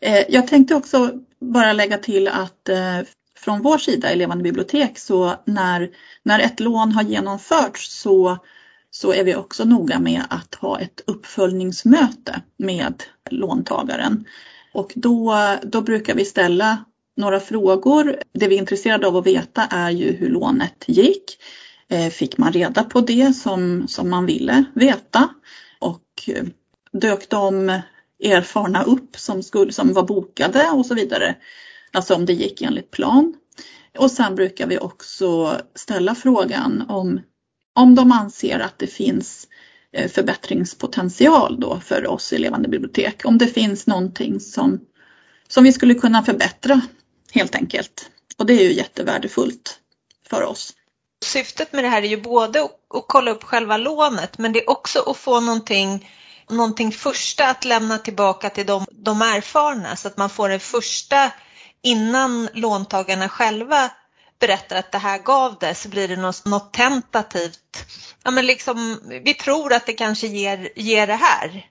Eh, 0.00 0.24
jag 0.28 0.46
tänkte 0.46 0.74
också 0.74 1.10
bara 1.40 1.72
lägga 1.72 1.98
till 1.98 2.28
att 2.28 2.68
eh, 2.68 2.98
från 3.40 3.62
vår 3.62 3.78
sida 3.78 4.12
i 4.12 4.16
Levande 4.16 4.44
bibliotek 4.44 4.98
så 4.98 5.34
när, 5.44 5.90
när 6.22 6.38
ett 6.38 6.60
lån 6.60 6.92
har 6.92 7.02
genomförts 7.02 8.00
så, 8.00 8.38
så 8.90 9.12
är 9.12 9.24
vi 9.24 9.34
också 9.34 9.64
noga 9.64 9.98
med 9.98 10.22
att 10.30 10.54
ha 10.54 10.80
ett 10.80 11.00
uppföljningsmöte 11.06 12.42
med 12.56 13.02
låntagaren. 13.30 14.24
Och 14.72 14.92
då, 14.94 15.36
då 15.62 15.80
brukar 15.80 16.14
vi 16.14 16.24
ställa 16.24 16.84
några 17.16 17.40
frågor. 17.40 18.16
Det 18.32 18.48
vi 18.48 18.54
är 18.54 18.58
intresserade 18.58 19.06
av 19.06 19.16
att 19.16 19.26
veta 19.26 19.66
är 19.70 19.90
ju 19.90 20.12
hur 20.12 20.28
lånet 20.28 20.84
gick. 20.86 21.38
Eh, 21.88 22.08
fick 22.08 22.38
man 22.38 22.52
reda 22.52 22.84
på 22.84 23.00
det 23.00 23.36
som, 23.36 23.88
som 23.88 24.10
man 24.10 24.26
ville 24.26 24.64
veta? 24.74 25.28
Och 25.78 26.02
eh, 26.26 26.44
dök 26.92 27.28
de 27.28 27.80
erfarna 28.24 28.82
upp 28.82 29.16
som, 29.16 29.42
skulle, 29.42 29.72
som 29.72 29.92
var 29.92 30.02
bokade 30.02 30.70
och 30.70 30.86
så 30.86 30.94
vidare. 30.94 31.36
Alltså 31.92 32.14
om 32.14 32.26
det 32.26 32.32
gick 32.32 32.62
enligt 32.62 32.90
plan. 32.90 33.34
Och 33.98 34.10
sen 34.10 34.34
brukar 34.34 34.66
vi 34.66 34.78
också 34.78 35.60
ställa 35.74 36.14
frågan 36.14 36.84
om, 36.88 37.20
om 37.74 37.94
de 37.94 38.12
anser 38.12 38.58
att 38.58 38.78
det 38.78 38.86
finns 38.86 39.48
eh, 39.92 40.10
förbättringspotential 40.10 41.60
då 41.60 41.80
för 41.80 42.06
oss 42.06 42.32
i 42.32 42.38
Levande 42.38 42.68
bibliotek. 42.68 43.24
Om 43.24 43.38
det 43.38 43.46
finns 43.46 43.86
någonting 43.86 44.40
som, 44.40 44.80
som 45.48 45.64
vi 45.64 45.72
skulle 45.72 45.94
kunna 45.94 46.22
förbättra 46.22 46.80
helt 47.32 47.54
enkelt. 47.54 48.10
Och 48.38 48.46
det 48.46 48.52
är 48.52 48.64
ju 48.64 48.72
jättevärdefullt 48.72 49.78
för 50.28 50.42
oss. 50.42 50.74
Syftet 51.24 51.72
med 51.72 51.84
det 51.84 51.88
här 51.88 52.02
är 52.02 52.06
ju 52.06 52.20
både 52.20 52.62
att, 52.62 52.70
att 52.94 53.04
kolla 53.08 53.30
upp 53.30 53.44
själva 53.44 53.76
lånet 53.76 54.38
men 54.38 54.52
det 54.52 54.62
är 54.62 54.70
också 54.70 55.10
att 55.10 55.16
få 55.16 55.40
någonting, 55.40 56.10
någonting 56.50 56.92
första 56.92 57.46
att 57.46 57.64
lämna 57.64 57.98
tillbaka 57.98 58.50
till 58.50 58.66
de, 58.66 58.86
de 58.90 59.22
erfarna 59.22 59.96
så 59.96 60.08
att 60.08 60.16
man 60.16 60.30
får 60.30 60.48
en 60.48 60.60
första 60.60 61.32
innan 61.82 62.48
låntagarna 62.54 63.28
själva 63.28 63.90
berättar 64.40 64.76
att 64.76 64.92
det 64.92 64.98
här 64.98 65.18
gav 65.18 65.56
det 65.60 65.74
så 65.74 65.88
blir 65.88 66.08
det 66.08 66.16
något, 66.16 66.44
något 66.44 66.72
tentativt. 66.72 67.86
Ja, 68.22 68.30
men 68.30 68.46
liksom, 68.46 69.00
vi 69.24 69.34
tror 69.34 69.72
att 69.72 69.86
det 69.86 69.92
kanske 69.92 70.26
ger, 70.26 70.68
ger 70.76 71.06
det 71.06 71.14
här. 71.14 71.66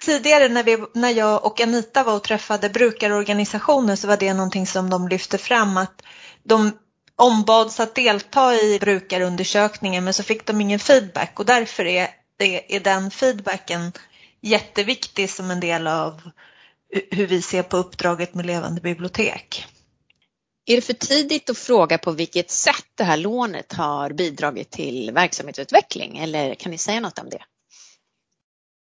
Tidigare 0.00 0.48
när, 0.48 0.62
vi, 0.62 0.78
när 0.94 1.10
jag 1.10 1.44
och 1.44 1.60
Anita 1.60 2.04
var 2.04 2.16
och 2.16 2.22
träffade 2.22 2.68
brukarorganisationer 2.68 3.96
så 3.96 4.08
var 4.08 4.16
det 4.16 4.34
någonting 4.34 4.66
som 4.66 4.90
de 4.90 5.08
lyfte 5.08 5.38
fram 5.38 5.76
att 5.76 6.02
de 6.42 6.72
ombads 7.16 7.80
att 7.80 7.94
delta 7.94 8.54
i 8.54 8.78
brukarundersökningen 8.80 10.04
men 10.04 10.14
så 10.14 10.22
fick 10.22 10.46
de 10.46 10.60
ingen 10.60 10.78
feedback 10.78 11.38
och 11.40 11.46
därför 11.46 11.84
är, 11.84 12.08
är, 12.38 12.60
är 12.68 12.80
den 12.80 13.10
feedbacken 13.10 13.92
jätteviktig 14.40 15.30
som 15.30 15.50
en 15.50 15.60
del 15.60 15.86
av 15.86 16.30
hur 17.10 17.26
vi 17.26 17.42
ser 17.42 17.62
på 17.62 17.76
uppdraget 17.76 18.34
med 18.34 18.46
levande 18.46 18.80
bibliotek. 18.80 19.66
Är 20.66 20.76
det 20.76 20.82
för 20.82 20.92
tidigt 20.92 21.50
att 21.50 21.58
fråga 21.58 21.98
på 21.98 22.10
vilket 22.10 22.50
sätt 22.50 22.86
det 22.94 23.04
här 23.04 23.16
lånet 23.16 23.72
har 23.72 24.12
bidragit 24.12 24.70
till 24.70 25.10
verksamhetsutveckling 25.14 26.18
eller 26.18 26.54
kan 26.54 26.70
ni 26.70 26.78
säga 26.78 27.00
något 27.00 27.18
om 27.18 27.30
det? 27.30 27.42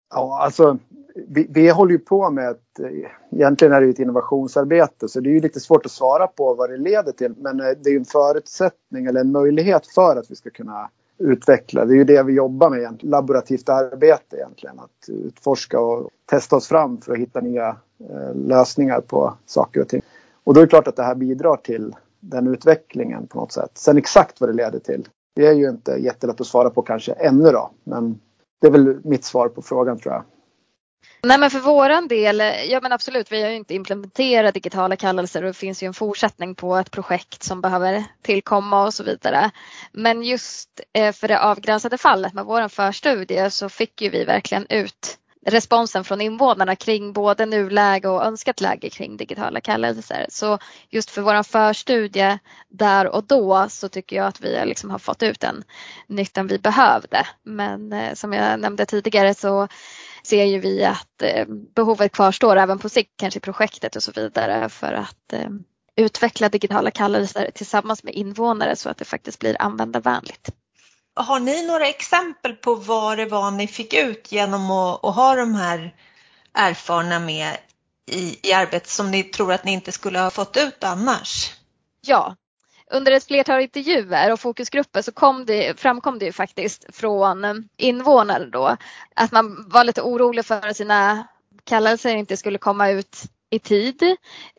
Ja, 0.10 0.40
alltså 0.44 0.78
vi, 1.28 1.48
vi 1.50 1.70
håller 1.70 1.92
ju 1.92 2.00
på 2.00 2.32
med 2.32 2.52
ett, 2.52 2.80
egentligen 3.32 3.74
är 3.74 3.82
det 3.82 3.90
ett 3.90 4.00
innovationsarbete 4.00 5.10
så 5.10 5.20
det 5.20 5.30
är 5.30 5.34
ju 5.34 5.40
lite 5.40 5.60
svårt 5.60 5.86
att 5.86 5.92
svara 5.92 6.28
på 6.28 6.54
vad 6.54 6.70
det 6.70 6.78
leder 6.78 7.12
till 7.12 7.34
men 7.38 7.60
eh, 7.60 7.66
det 7.66 7.90
är 7.90 7.92
ju 7.92 7.98
en 7.98 8.06
förutsättning 8.06 9.06
eller 9.06 9.22
en 9.22 9.32
möjlighet 9.32 9.88
för 9.88 10.16
att 10.16 10.32
vi 10.32 10.36
ska 10.36 10.50
kunna 10.50 10.90
utveckla. 11.18 11.86
Det 11.86 11.94
är 11.94 11.98
ju 11.98 12.04
det 12.04 12.24
vi 12.24 12.34
jobbar 12.34 12.70
med, 12.70 12.80
egentligen. 12.80 13.12
laborativt 13.12 13.70
arbete 13.70 14.36
egentligen. 14.36 14.80
Att 14.80 15.10
utforska 15.10 15.80
och 15.80 16.10
testa 16.26 16.56
oss 16.56 16.68
fram 16.68 17.02
för 17.02 17.12
att 17.12 17.20
hitta 17.20 17.42
nya 17.42 17.78
eh, 18.10 18.36
lösningar 18.36 19.02
på 19.02 19.34
saker 19.46 19.82
och 19.82 19.90
ting. 19.90 20.02
Och 20.44 20.54
då 20.54 20.60
är 20.60 20.66
det 20.66 20.70
klart 20.70 20.88
att 20.88 20.96
det 20.96 21.04
här 21.04 21.16
bidrar 21.16 21.56
till 21.56 21.96
den 22.20 22.48
utvecklingen 22.48 23.28
på 23.28 23.40
något 23.40 23.52
sätt. 23.52 23.72
Sen 23.74 23.98
exakt 23.98 24.42
vad 24.42 24.50
det 24.50 24.54
leder 24.54 24.80
till, 24.80 25.08
det 25.36 25.48
är 25.48 25.54
ju 25.54 25.70
inte 25.70 25.92
jättelätt 25.92 26.42
att 26.42 26.48
svara 26.48 26.70
på 26.70 26.82
kanske 26.82 27.12
ännu 27.12 27.52
då. 27.52 27.72
Men 27.84 28.20
det 28.62 28.68
är 28.68 28.72
väl 28.72 29.00
mitt 29.04 29.24
svar 29.24 29.50
på 29.50 29.62
frågan 29.62 30.00
tror 30.00 30.14
jag. 30.14 30.24
Nej 31.24 31.38
men 31.40 31.52
för 31.52 31.60
våran 31.60 32.08
del, 32.08 32.40
ja 32.70 32.80
men 32.82 32.92
absolut, 32.92 33.32
vi 33.32 33.42
har 33.42 33.50
ju 33.50 33.56
inte 33.56 33.74
implementerat 33.74 34.54
digitala 34.54 34.96
kallelser 34.96 35.42
och 35.42 35.48
det 35.48 35.54
finns 35.54 35.84
ju 35.84 35.88
en 35.88 35.94
fortsättning 35.94 36.56
på 36.56 36.76
ett 36.76 36.92
projekt 36.92 37.44
som 37.44 37.62
behöver 37.62 38.04
tillkomma 38.22 38.86
och 38.86 38.94
så 38.94 39.04
vidare. 39.04 39.52
Men 39.92 40.24
just 40.24 40.82
eh, 40.94 41.14
för 41.14 41.28
det 41.28 41.40
avgränsade 41.40 41.98
fallet 41.98 42.34
med 42.34 42.46
våran 42.46 42.70
förstudie 42.70 43.50
så 43.50 43.70
fick 43.70 44.02
ju 44.02 44.10
vi 44.10 44.26
verkligen 44.26 44.66
ut 44.70 45.18
responsen 45.46 46.04
från 46.04 46.22
invånarna 46.22 46.76
kring 46.76 47.14
både 47.14 47.46
nuläge 47.46 48.08
och 48.08 48.26
önskat 48.26 48.62
läge 48.62 48.90
kring 48.90 49.18
digitala 49.18 49.62
kallelser. 49.62 50.26
Så 50.30 50.60
just 50.90 51.10
för 51.10 51.22
vår 51.22 51.44
förstudie 51.44 52.40
där 52.70 53.08
och 53.08 53.24
då 53.24 53.66
så 53.70 53.90
tycker 53.90 54.16
jag 54.16 54.28
att 54.28 54.42
vi 54.42 54.66
liksom 54.66 54.90
har 54.90 55.00
fått 55.00 55.24
ut 55.24 55.40
den 55.40 55.64
nyttan 56.08 56.48
vi 56.48 56.60
behövde. 56.60 57.26
Men 57.44 57.94
eh, 57.94 58.14
som 58.14 58.34
jag 58.34 58.60
nämnde 58.60 58.86
tidigare 58.86 59.34
så 59.34 59.68
ser 60.28 60.46
ju 60.46 60.60
vi 60.60 60.86
att 60.86 61.22
eh, 61.22 61.46
behovet 61.76 62.12
kvarstår 62.12 62.56
även 62.56 62.80
på 62.80 62.90
sikt, 62.90 63.12
kanske 63.16 63.38
i 63.38 63.42
projektet 63.42 63.96
och 63.96 64.04
så 64.04 64.12
vidare 64.12 64.70
för 64.70 64.94
att 64.94 65.34
eh, 65.34 65.50
utveckla 65.96 66.50
digitala 66.50 66.92
kallelser 66.92 67.52
tillsammans 67.56 68.04
med 68.04 68.14
invånare 68.14 68.76
så 68.76 68.90
att 68.90 68.98
det 68.98 69.06
faktiskt 69.06 69.40
blir 69.40 69.62
användarvänligt. 69.62 70.50
Har 71.16 71.40
ni 71.40 71.68
några 71.68 71.88
exempel 71.88 72.54
på 72.54 72.76
vad 72.76 73.18
det 73.18 73.26
var 73.26 73.52
ni 73.52 73.68
fick 73.68 73.94
ut 73.94 74.32
genom 74.32 74.72
att, 74.72 75.06
att 75.06 75.16
ha 75.16 75.36
de 75.36 75.56
här 75.56 75.96
erfarna 76.54 77.20
med 77.20 77.58
i, 78.12 78.50
i 78.50 78.54
arbetet 78.54 78.90
som 78.90 79.12
ni 79.12 79.24
tror 79.24 79.54
att 79.54 79.64
ni 79.64 79.72
inte 79.72 79.92
skulle 79.92 80.20
ha 80.20 80.30
fått 80.30 80.58
ut 80.58 80.84
annars? 80.84 81.54
Ja, 82.02 82.36
under 82.92 83.12
ett 83.12 83.28
flertal 83.28 83.62
intervjuer 83.62 84.34
och 84.34 84.40
fokusgrupper 84.40 85.02
så 85.02 85.12
kom 85.12 85.46
det, 85.46 85.80
framkom 85.80 86.20
det 86.20 86.26
ju 86.26 86.32
faktiskt 86.32 86.96
från 86.96 87.68
invånare 87.78 88.46
då 88.46 88.78
att 89.16 89.32
man 89.32 89.70
var 89.70 89.84
lite 89.84 90.02
orolig 90.02 90.46
för 90.46 90.68
att 90.68 90.78
sina 90.78 91.28
kallelser 91.64 92.16
inte 92.16 92.38
skulle 92.38 92.58
komma 92.58 92.90
ut 92.90 93.18
i 93.50 93.60
tid. 93.60 94.04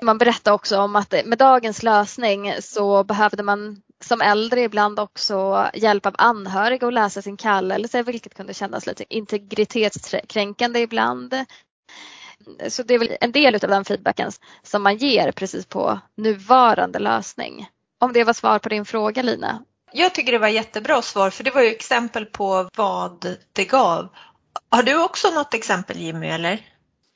Man 0.02 0.18
berättade 0.18 0.54
också 0.54 0.78
om 0.78 0.96
att 0.96 1.14
med 1.24 1.38
dagens 1.38 1.82
lösning 1.82 2.52
så 2.60 3.04
behövde 3.04 3.42
man 3.42 3.82
som 4.04 4.20
äldre 4.20 4.62
ibland 4.62 5.00
också 5.00 5.68
hjälp 5.74 6.06
av 6.06 6.14
anhöriga 6.18 6.86
att 6.86 6.94
läsa 6.94 7.22
sin 7.22 7.36
kallelse 7.36 8.02
vilket 8.02 8.34
kunde 8.34 8.54
kännas 8.54 8.86
lite 8.86 9.04
integritetskränkande 9.14 10.80
ibland. 10.80 11.34
Så 12.68 12.82
det 12.82 12.94
är 12.94 12.98
väl 12.98 13.16
en 13.20 13.32
del 13.32 13.54
av 13.54 13.60
den 13.60 13.84
feedbacken 13.84 14.30
som 14.62 14.82
man 14.82 14.96
ger 14.96 15.32
precis 15.32 15.66
på 15.66 16.00
nuvarande 16.16 16.98
lösning. 16.98 17.68
Om 17.98 18.12
det 18.12 18.24
var 18.24 18.32
svar 18.32 18.58
på 18.58 18.68
din 18.68 18.84
fråga 18.84 19.22
Lina? 19.22 19.62
Jag 19.92 20.14
tycker 20.14 20.32
det 20.32 20.38
var 20.38 20.48
jättebra 20.48 21.02
svar 21.02 21.30
för 21.30 21.44
det 21.44 21.54
var 21.54 21.62
ju 21.62 21.68
exempel 21.68 22.26
på 22.26 22.68
vad 22.76 23.36
det 23.52 23.64
gav. 23.64 24.08
Har 24.70 24.82
du 24.82 25.04
också 25.04 25.28
något 25.30 25.54
exempel 25.54 25.96
Jimmy 25.96 26.26
eller? 26.26 26.66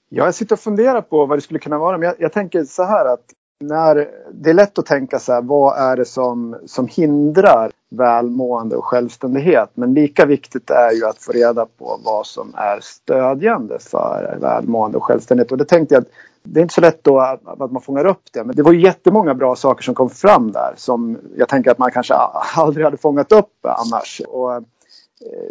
Ja, 0.09 0.25
jag 0.25 0.35
sitter 0.35 0.55
och 0.55 0.61
funderar 0.61 1.03
på 1.03 1.27
vad 1.27 1.39
det 1.39 1.43
skulle 1.43 1.59
kunna 1.59 1.79
vara 1.79 1.99
men 1.99 2.07
jag, 2.07 2.17
jag 2.19 2.33
tänker 2.33 2.65
så 2.65 2.83
här 2.85 3.05
att 3.05 3.25
när, 3.63 4.09
det 4.33 4.51
är 4.51 4.55
lätt 4.55 4.79
att 4.79 4.87
tänka 4.87 5.19
så 5.19 5.33
här, 5.33 5.43
vad 5.43 5.79
är 5.79 5.97
det 5.97 6.05
som, 6.05 6.57
som 6.67 6.89
hindrar 6.89 7.71
välmående 7.91 8.77
och 8.77 8.85
självständighet? 8.85 9.71
Men 9.75 9.95
lika 9.95 10.27
viktigt 10.27 10.71
är 10.71 10.93
ju 10.93 11.07
att 11.07 11.19
få 11.19 11.33
reda 11.33 11.67
på 11.67 12.01
vad 12.05 12.27
som 12.27 12.55
är 12.55 12.81
stödjande 12.83 13.79
för 13.79 14.39
välmående 14.41 14.99
och 14.99 15.05
självständighet. 15.05 15.53
Och 15.53 15.59
det 15.59 15.65
tänkte 15.65 15.95
jag 15.95 16.03
att 16.03 16.11
det 16.43 16.61
är 16.61 16.63
inte 16.63 16.75
så 16.75 16.81
lätt 16.81 17.05
då 17.05 17.21
att, 17.21 17.61
att 17.61 17.73
man 17.73 17.83
fångar 17.83 18.07
upp 18.07 18.23
det. 18.33 18.45
Men 18.45 18.57
det 18.57 18.63
var 18.63 18.73
jättemånga 18.73 19.35
bra 19.35 19.57
saker 19.57 19.83
som 19.83 19.95
kom 19.95 20.11
fram 20.11 20.53
där 20.53 20.75
som 20.77 21.19
jag 21.37 21.49
tänker 21.49 21.71
att 21.71 21.79
man 21.79 21.91
kanske 21.91 22.15
aldrig 22.57 22.85
hade 22.85 22.97
fångat 22.97 23.33
upp 23.33 23.67
annars. 23.67 24.23
Och 24.29 24.55
eh, 24.55 24.63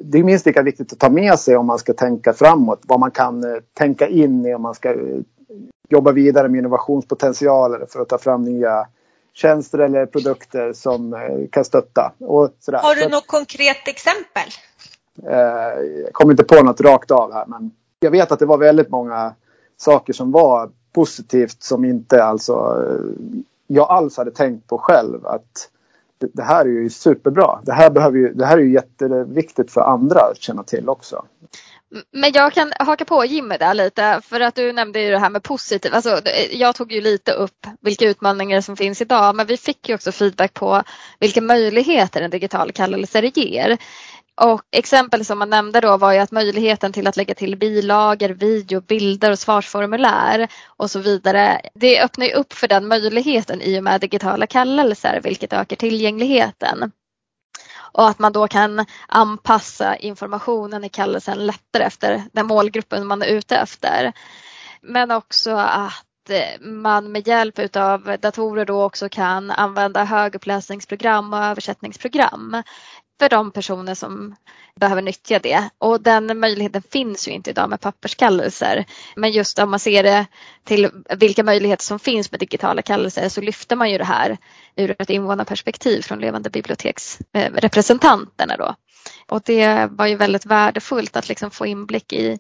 det 0.04 0.20
är 0.20 0.24
minst 0.24 0.46
lika 0.46 0.62
viktigt 0.62 0.94
att 0.94 1.00
ta 1.00 1.10
med 1.10 1.40
sig 1.40 1.58
om 1.58 1.66
man 1.66 1.80
ska 1.80 1.94
tänka 1.94 2.34
framåt. 2.34 2.82
Vad 2.84 3.00
man 3.00 3.12
kan 3.12 3.44
eh, 3.44 3.60
tänka 3.74 4.08
in 4.08 4.46
i 4.46 4.56
om 4.56 4.62
man 4.62 4.76
ska 4.76 4.90
eh, 4.90 5.20
jobba 5.90 6.12
vidare 6.12 6.50
med 6.50 6.60
innovationspotentialer 6.60 7.86
för 7.90 8.00
att 8.02 8.10
ta 8.10 8.18
fram 8.18 8.44
nya 8.44 8.88
tjänster 9.34 9.80
eller 9.80 10.06
produkter 10.06 10.74
som 10.74 11.16
kan 11.52 11.66
stötta. 11.66 12.14
Och 12.20 12.50
sådär. 12.60 12.80
Har 12.80 12.96
du 12.96 13.10
något 13.10 13.28
konkret 13.28 13.88
exempel? 13.88 14.44
Jag 16.04 16.14
kommer 16.14 16.34
inte 16.34 16.44
på 16.44 16.64
något 16.64 16.82
rakt 16.82 17.12
av 17.12 17.34
här 17.34 17.46
men 17.48 17.72
jag 18.00 18.12
vet 18.12 18.32
att 18.32 18.40
det 18.40 18.46
var 18.46 18.58
väldigt 18.58 18.90
många 18.90 19.34
saker 19.78 20.14
som 20.14 20.32
var 20.32 20.72
positivt 20.94 21.64
som 21.64 21.86
inte 21.86 22.24
alltså 22.24 22.54
eh, 22.88 23.42
jag 23.68 23.90
alls 23.90 24.18
hade 24.18 24.32
tänkt 24.32 24.68
på 24.68 24.78
själv. 24.78 25.26
Att 25.26 25.70
det 26.34 26.44
här 26.44 26.66
är 26.66 26.70
ju 26.70 26.90
superbra. 26.90 27.60
Det 27.64 27.74
här, 27.74 27.90
behöver 27.90 28.18
ju, 28.18 28.34
det 28.34 28.46
här 28.46 28.58
är 28.58 28.62
ju 28.62 28.74
jätteviktigt 28.74 29.72
för 29.72 29.82
andra 29.82 30.20
att 30.20 30.42
känna 30.42 30.64
till 30.64 30.90
också. 30.90 31.26
Men 32.12 32.32
jag 32.34 32.54
kan 32.54 32.74
haka 32.80 33.06
på 33.06 33.26
Jimmy 33.26 33.58
där 33.58 33.74
lite 33.74 34.22
för 34.24 34.40
att 34.40 34.56
du 34.56 34.74
nämnde 34.74 35.02
ju 35.02 35.12
det 35.12 35.20
här 35.20 35.30
med 35.30 35.44
positivt. 35.44 35.94
Alltså, 35.94 36.22
jag 36.52 36.76
tog 36.76 36.92
ju 36.92 37.02
lite 37.02 37.32
upp 37.32 37.68
vilka 37.82 38.06
utmaningar 38.06 38.62
som 38.62 38.78
finns 38.78 39.02
idag 39.02 39.36
men 39.36 39.48
vi 39.48 39.58
fick 39.58 39.90
ju 39.90 39.96
också 39.96 40.12
feedback 40.12 40.54
på 40.54 40.84
vilka 41.20 41.42
möjligheter 41.42 42.22
en 42.22 42.32
digital 42.32 42.72
kallelse 42.72 43.32
ger. 43.36 43.78
Och 44.44 44.62
exempel 44.72 45.26
som 45.26 45.40
man 45.40 45.50
nämnde 45.50 45.82
då 45.82 45.98
var 45.98 46.12
ju 46.14 46.20
att 46.20 46.32
möjligheten 46.32 46.94
till 46.94 47.08
att 47.08 47.18
lägga 47.18 47.34
till 47.34 47.58
bilagor, 47.58 48.30
video, 48.30 48.82
bilder 48.82 49.32
och 49.32 49.40
svarsformulär 49.40 50.48
och 50.68 50.92
så 50.92 51.00
vidare. 51.00 51.62
Det 51.74 52.02
öppnar 52.02 52.26
ju 52.26 52.34
upp 52.34 52.54
för 52.54 52.68
den 52.68 52.88
möjligheten 52.88 53.62
i 53.62 53.80
och 53.80 53.84
med 53.84 54.02
digitala 54.02 54.48
kallelser 54.48 55.22
vilket 55.24 55.54
ökar 55.54 55.76
tillgängligheten. 55.76 56.92
Och 57.94 58.08
att 58.08 58.20
man 58.20 58.34
då 58.34 58.48
kan 58.48 58.86
anpassa 59.08 59.96
informationen 59.96 60.84
i 60.84 60.90
kallelsen 60.90 61.46
lättare 61.46 61.84
efter 61.84 62.24
den 62.34 62.48
målgruppen 62.48 63.08
man 63.08 63.22
är 63.22 63.28
ute 63.28 63.56
efter. 63.56 64.14
Men 64.82 65.12
också 65.12 65.52
att 65.56 66.30
eh, 66.30 66.62
man 66.62 67.12
med 67.12 67.28
hjälp 67.28 67.76
av 67.76 68.18
datorer 68.22 68.66
då 68.66 68.84
också 68.84 69.10
kan 69.10 69.52
använda 69.52 70.04
högupplösningsprogram 70.04 71.34
och 71.34 71.44
översättningsprogram 71.44 72.64
för 73.22 73.30
de 73.30 73.52
personer 73.52 73.96
som 73.96 74.36
behöver 74.76 75.02
nyttja 75.02 75.40
det. 75.40 75.70
Och 75.78 76.02
den 76.02 76.40
möjligheten 76.40 76.82
finns 76.82 77.28
ju 77.28 77.32
inte 77.32 77.50
idag 77.50 77.70
med 77.70 77.82
papperskallelser. 77.82 78.86
Men 79.16 79.32
just 79.32 79.60
om 79.60 79.70
man 79.70 79.80
ser 79.80 80.04
det 80.04 80.26
till 80.64 80.90
vilka 81.18 81.44
möjligheter 81.44 81.84
som 81.84 82.00
finns 82.00 82.32
med 82.32 82.40
digitala 82.40 82.82
kallelser 82.82 83.30
så 83.30 83.42
lyfter 83.42 83.76
man 83.76 83.92
ju 83.92 83.98
det 83.98 84.06
här 84.06 84.38
ur 84.76 84.96
ett 85.00 85.10
invånarperspektiv 85.10 86.02
från 86.02 86.20
levande 86.20 86.50
biblioteksrepresentanterna 86.50 88.58
då. 88.58 88.76
Och 89.28 89.42
det 89.46 89.88
var 89.92 90.08
ju 90.08 90.16
väldigt 90.16 90.46
värdefullt 90.46 91.16
att 91.16 91.30
liksom 91.30 91.52
få 91.52 91.66
inblick 91.66 92.14
i 92.14 92.40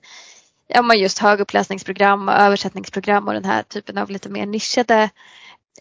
ja, 0.67 0.81
men 0.81 0.99
just 0.99 1.19
höguppläsningsprogram 1.19 2.29
och 2.29 2.35
översättningsprogram 2.35 3.27
och 3.27 3.33
den 3.33 3.45
här 3.45 3.63
typen 3.63 3.97
av 3.97 4.09
lite 4.09 4.29
mer 4.29 4.45
nischade 4.45 5.09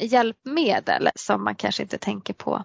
hjälpmedel 0.00 1.10
som 1.14 1.44
man 1.44 1.54
kanske 1.54 1.82
inte 1.82 1.98
tänker 1.98 2.34
på 2.34 2.64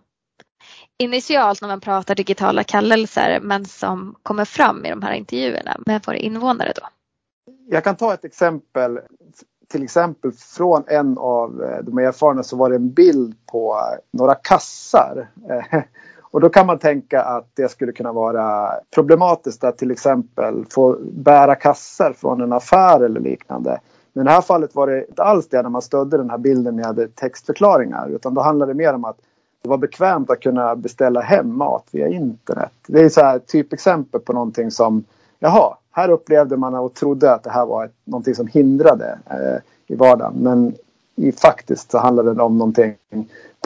initialt 0.98 1.62
när 1.62 1.68
man 1.70 1.82
pratar 1.82 2.16
digitala 2.16 2.64
kallelser 2.64 3.40
men 3.42 3.66
som 3.66 4.16
kommer 4.24 4.46
fram 4.46 4.86
i 4.86 4.90
de 4.90 5.02
här 5.02 5.14
intervjuerna 5.14 5.78
med 5.86 6.02
våra 6.08 6.18
invånare 6.18 6.74
då. 6.76 6.88
Jag 7.70 7.84
kan 7.84 7.96
ta 7.96 8.14
ett 8.14 8.26
exempel. 8.26 9.00
Till 9.68 9.84
exempel 9.84 10.32
från 10.32 10.84
en 10.88 11.18
av 11.18 11.64
eh, 11.64 11.84
de 11.84 11.98
erfarna 11.98 12.44
så 12.44 12.56
var 12.56 12.70
det 12.70 12.76
en 12.76 12.94
bild 12.94 13.36
på 13.46 13.74
eh, 13.74 14.00
några 14.12 14.36
kassar. 14.36 15.28
Och 16.22 16.42
då 16.42 16.50
kan 16.50 16.66
man 16.66 16.80
tänka 16.80 17.22
att 17.22 17.50
det 17.54 17.70
skulle 17.70 17.92
kunna 17.92 18.12
vara 18.12 18.72
problematiskt 18.96 19.64
att 19.64 19.78
till 19.78 19.92
exempel 19.92 20.66
få 20.70 20.98
bära 21.02 21.56
kassar 21.56 22.14
från 22.14 22.42
en 22.42 22.54
affär 22.54 23.00
eller 23.04 23.20
liknande. 23.20 23.80
Men 24.14 24.24
i 24.24 24.26
det 24.26 24.32
här 24.32 24.42
fallet 24.42 24.76
var 24.76 24.88
det 24.88 25.08
inte 25.08 25.24
alls 25.24 25.48
det 25.48 25.62
när 25.62 25.70
man 25.70 25.82
stödde 25.82 26.18
den 26.18 26.30
här 26.30 26.38
bilden 26.38 26.76
med 26.76 27.16
textförklaringar 27.16 28.10
utan 28.10 28.34
då 28.34 28.42
handlade 28.42 28.74
det 28.74 28.78
mer 28.78 28.94
om 28.94 29.06
att 29.06 29.18
det 29.66 29.70
var 29.70 29.78
bekvämt 29.78 30.30
att 30.30 30.40
kunna 30.40 30.76
beställa 30.76 31.22
hem 31.22 31.58
mat 31.58 31.88
via 31.92 32.08
internet. 32.08 32.72
Det 32.88 33.02
är 33.02 33.10
så 33.10 33.22
här 33.22 33.40
typexempel 33.40 34.22
på 34.22 34.34
någonting 34.34 34.72
som 34.72 35.04
jaha, 35.40 35.78
här 35.92 36.10
upplevde 36.10 36.58
man 36.58 36.76
och 36.76 36.94
trodde 36.94 37.34
att 37.34 37.44
det 37.44 37.50
här 37.50 37.66
var 37.66 37.86
ett, 37.86 37.94
någonting 38.04 38.36
som 38.36 38.48
hindrade 38.48 39.20
eh, 39.30 39.62
i 39.88 39.96
vardagen. 39.96 40.34
Men 40.38 40.76
i, 41.16 41.32
faktiskt 41.32 41.92
så 41.92 41.98
handlade 41.98 42.34
det 42.34 42.44
om 42.44 42.58
någonting 42.58 42.96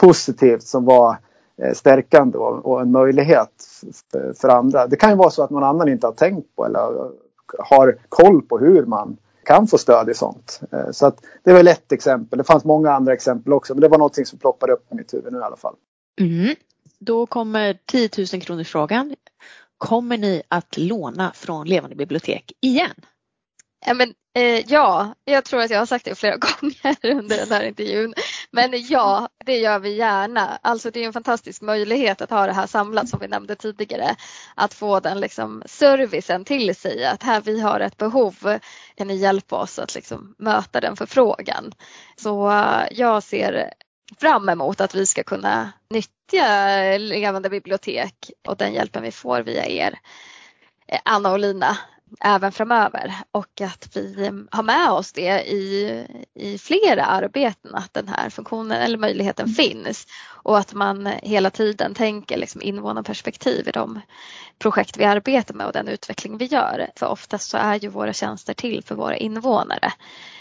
positivt 0.00 0.62
som 0.62 0.84
var 0.84 1.16
eh, 1.56 1.72
stärkande 1.72 2.38
och, 2.38 2.66
och, 2.66 2.80
en 2.80 2.92
möjlighet 2.92 3.64
för, 4.12 4.32
för 4.32 4.48
andra. 4.48 4.86
Det 4.86 4.96
kan 4.96 5.10
ju 5.10 5.16
vara 5.16 5.30
så 5.30 5.42
att 5.42 5.50
någon 5.50 5.64
annan 5.64 5.88
inte 5.88 6.06
har 6.06 6.14
tänkt 6.14 6.56
på 6.56 6.64
eller 6.64 7.10
har 7.58 7.96
koll 8.08 8.42
på 8.42 8.58
hur 8.58 8.86
man 8.86 9.16
kan 9.44 9.66
få 9.66 9.78
stöd 9.78 10.08
i 10.08 10.14
sånt. 10.14 10.60
Eh, 10.72 10.90
så 10.90 11.06
att 11.06 11.20
det 11.42 11.50
är 11.50 11.54
väl 11.54 11.68
ett 11.68 11.92
exempel. 11.92 12.38
Det 12.38 12.44
fanns 12.44 12.64
många 12.64 12.92
andra 12.92 13.12
exempel 13.12 13.52
också 13.52 13.74
men 13.74 13.80
det 13.80 13.88
var 13.88 13.98
någonting 13.98 14.26
som 14.26 14.38
ploppade 14.38 14.72
upp 14.72 14.92
i 14.92 14.94
mitt 14.94 15.14
huvud 15.14 15.32
nu 15.32 15.38
i 15.38 15.42
alla 15.42 15.56
fall. 15.56 15.74
Mm. 16.20 16.56
Då 16.98 17.26
kommer 17.26 17.78
10 17.86 18.10
000 18.32 18.42
kronor 18.42 18.64
frågan. 18.64 19.14
Kommer 19.78 20.18
ni 20.18 20.42
att 20.48 20.76
låna 20.76 21.32
från 21.34 21.66
Levande 21.66 21.96
bibliotek 21.96 22.52
igen? 22.60 22.94
Ja, 23.86 23.94
men, 23.94 24.14
eh, 24.34 24.72
ja, 24.72 25.14
jag 25.24 25.44
tror 25.44 25.60
att 25.60 25.70
jag 25.70 25.78
har 25.78 25.86
sagt 25.86 26.04
det 26.04 26.14
flera 26.14 26.36
gånger 26.60 26.96
under 27.02 27.36
den 27.36 27.50
här 27.50 27.62
intervjun. 27.62 28.14
Men 28.50 28.70
ja, 28.88 29.28
det 29.46 29.58
gör 29.58 29.78
vi 29.78 29.96
gärna. 29.96 30.58
Alltså 30.62 30.90
det 30.90 31.00
är 31.00 31.06
en 31.06 31.12
fantastisk 31.12 31.62
möjlighet 31.62 32.20
att 32.20 32.30
ha 32.30 32.46
det 32.46 32.52
här 32.52 32.66
samlat 32.66 33.08
som 33.08 33.20
vi 33.20 33.28
nämnde 33.28 33.56
tidigare. 33.56 34.16
Att 34.54 34.74
få 34.74 35.00
den 35.00 35.20
liksom, 35.20 35.62
servicen 35.66 36.44
till 36.44 36.74
sig. 36.74 37.04
Att 37.04 37.22
här 37.22 37.40
vi 37.40 37.60
har 37.60 37.80
ett 37.80 37.96
behov, 37.96 38.58
kan 38.94 39.08
ni 39.08 39.16
hjälpa 39.16 39.56
oss 39.56 39.78
att 39.78 39.94
liksom, 39.94 40.34
möta 40.38 40.80
den 40.80 40.96
förfrågan? 40.96 41.72
Så 42.16 42.50
eh, 42.50 42.82
jag 42.90 43.22
ser 43.22 43.72
fram 44.18 44.48
emot 44.48 44.80
att 44.80 44.94
vi 44.94 45.06
ska 45.06 45.22
kunna 45.22 45.72
nyttja 45.90 46.98
levande 46.98 47.50
bibliotek 47.50 48.30
och 48.48 48.56
den 48.56 48.72
hjälpen 48.72 49.02
vi 49.02 49.12
får 49.12 49.40
via 49.42 49.66
er, 49.66 49.98
eh, 50.86 51.00
Anna 51.04 51.32
och 51.32 51.38
Lina, 51.38 51.78
även 52.20 52.52
framöver 52.52 53.14
och 53.32 53.60
att 53.60 53.96
vi 53.96 54.30
har 54.50 54.62
med 54.62 54.90
oss 54.90 55.12
det 55.12 55.52
i, 55.52 56.06
i 56.34 56.58
flera 56.58 57.04
arbeten 57.04 57.74
att 57.74 57.94
den 57.94 58.08
här 58.08 58.30
funktionen 58.30 58.82
eller 58.82 58.98
möjligheten 58.98 59.44
mm. 59.44 59.54
finns 59.54 60.06
och 60.26 60.58
att 60.58 60.74
man 60.74 61.06
hela 61.06 61.50
tiden 61.50 61.94
tänker 61.94 62.36
liksom 62.36 62.62
invånarperspektiv 62.62 63.68
i 63.68 63.70
de 63.70 64.00
projekt 64.58 64.96
vi 64.96 65.04
arbetar 65.04 65.54
med 65.54 65.66
och 65.66 65.72
den 65.72 65.88
utveckling 65.88 66.38
vi 66.38 66.44
gör. 66.44 66.90
För 66.96 67.06
oftast 67.06 67.50
så 67.50 67.56
är 67.56 67.74
ju 67.74 67.88
våra 67.88 68.12
tjänster 68.12 68.54
till 68.54 68.84
för 68.84 68.94
våra 68.94 69.16
invånare 69.16 69.92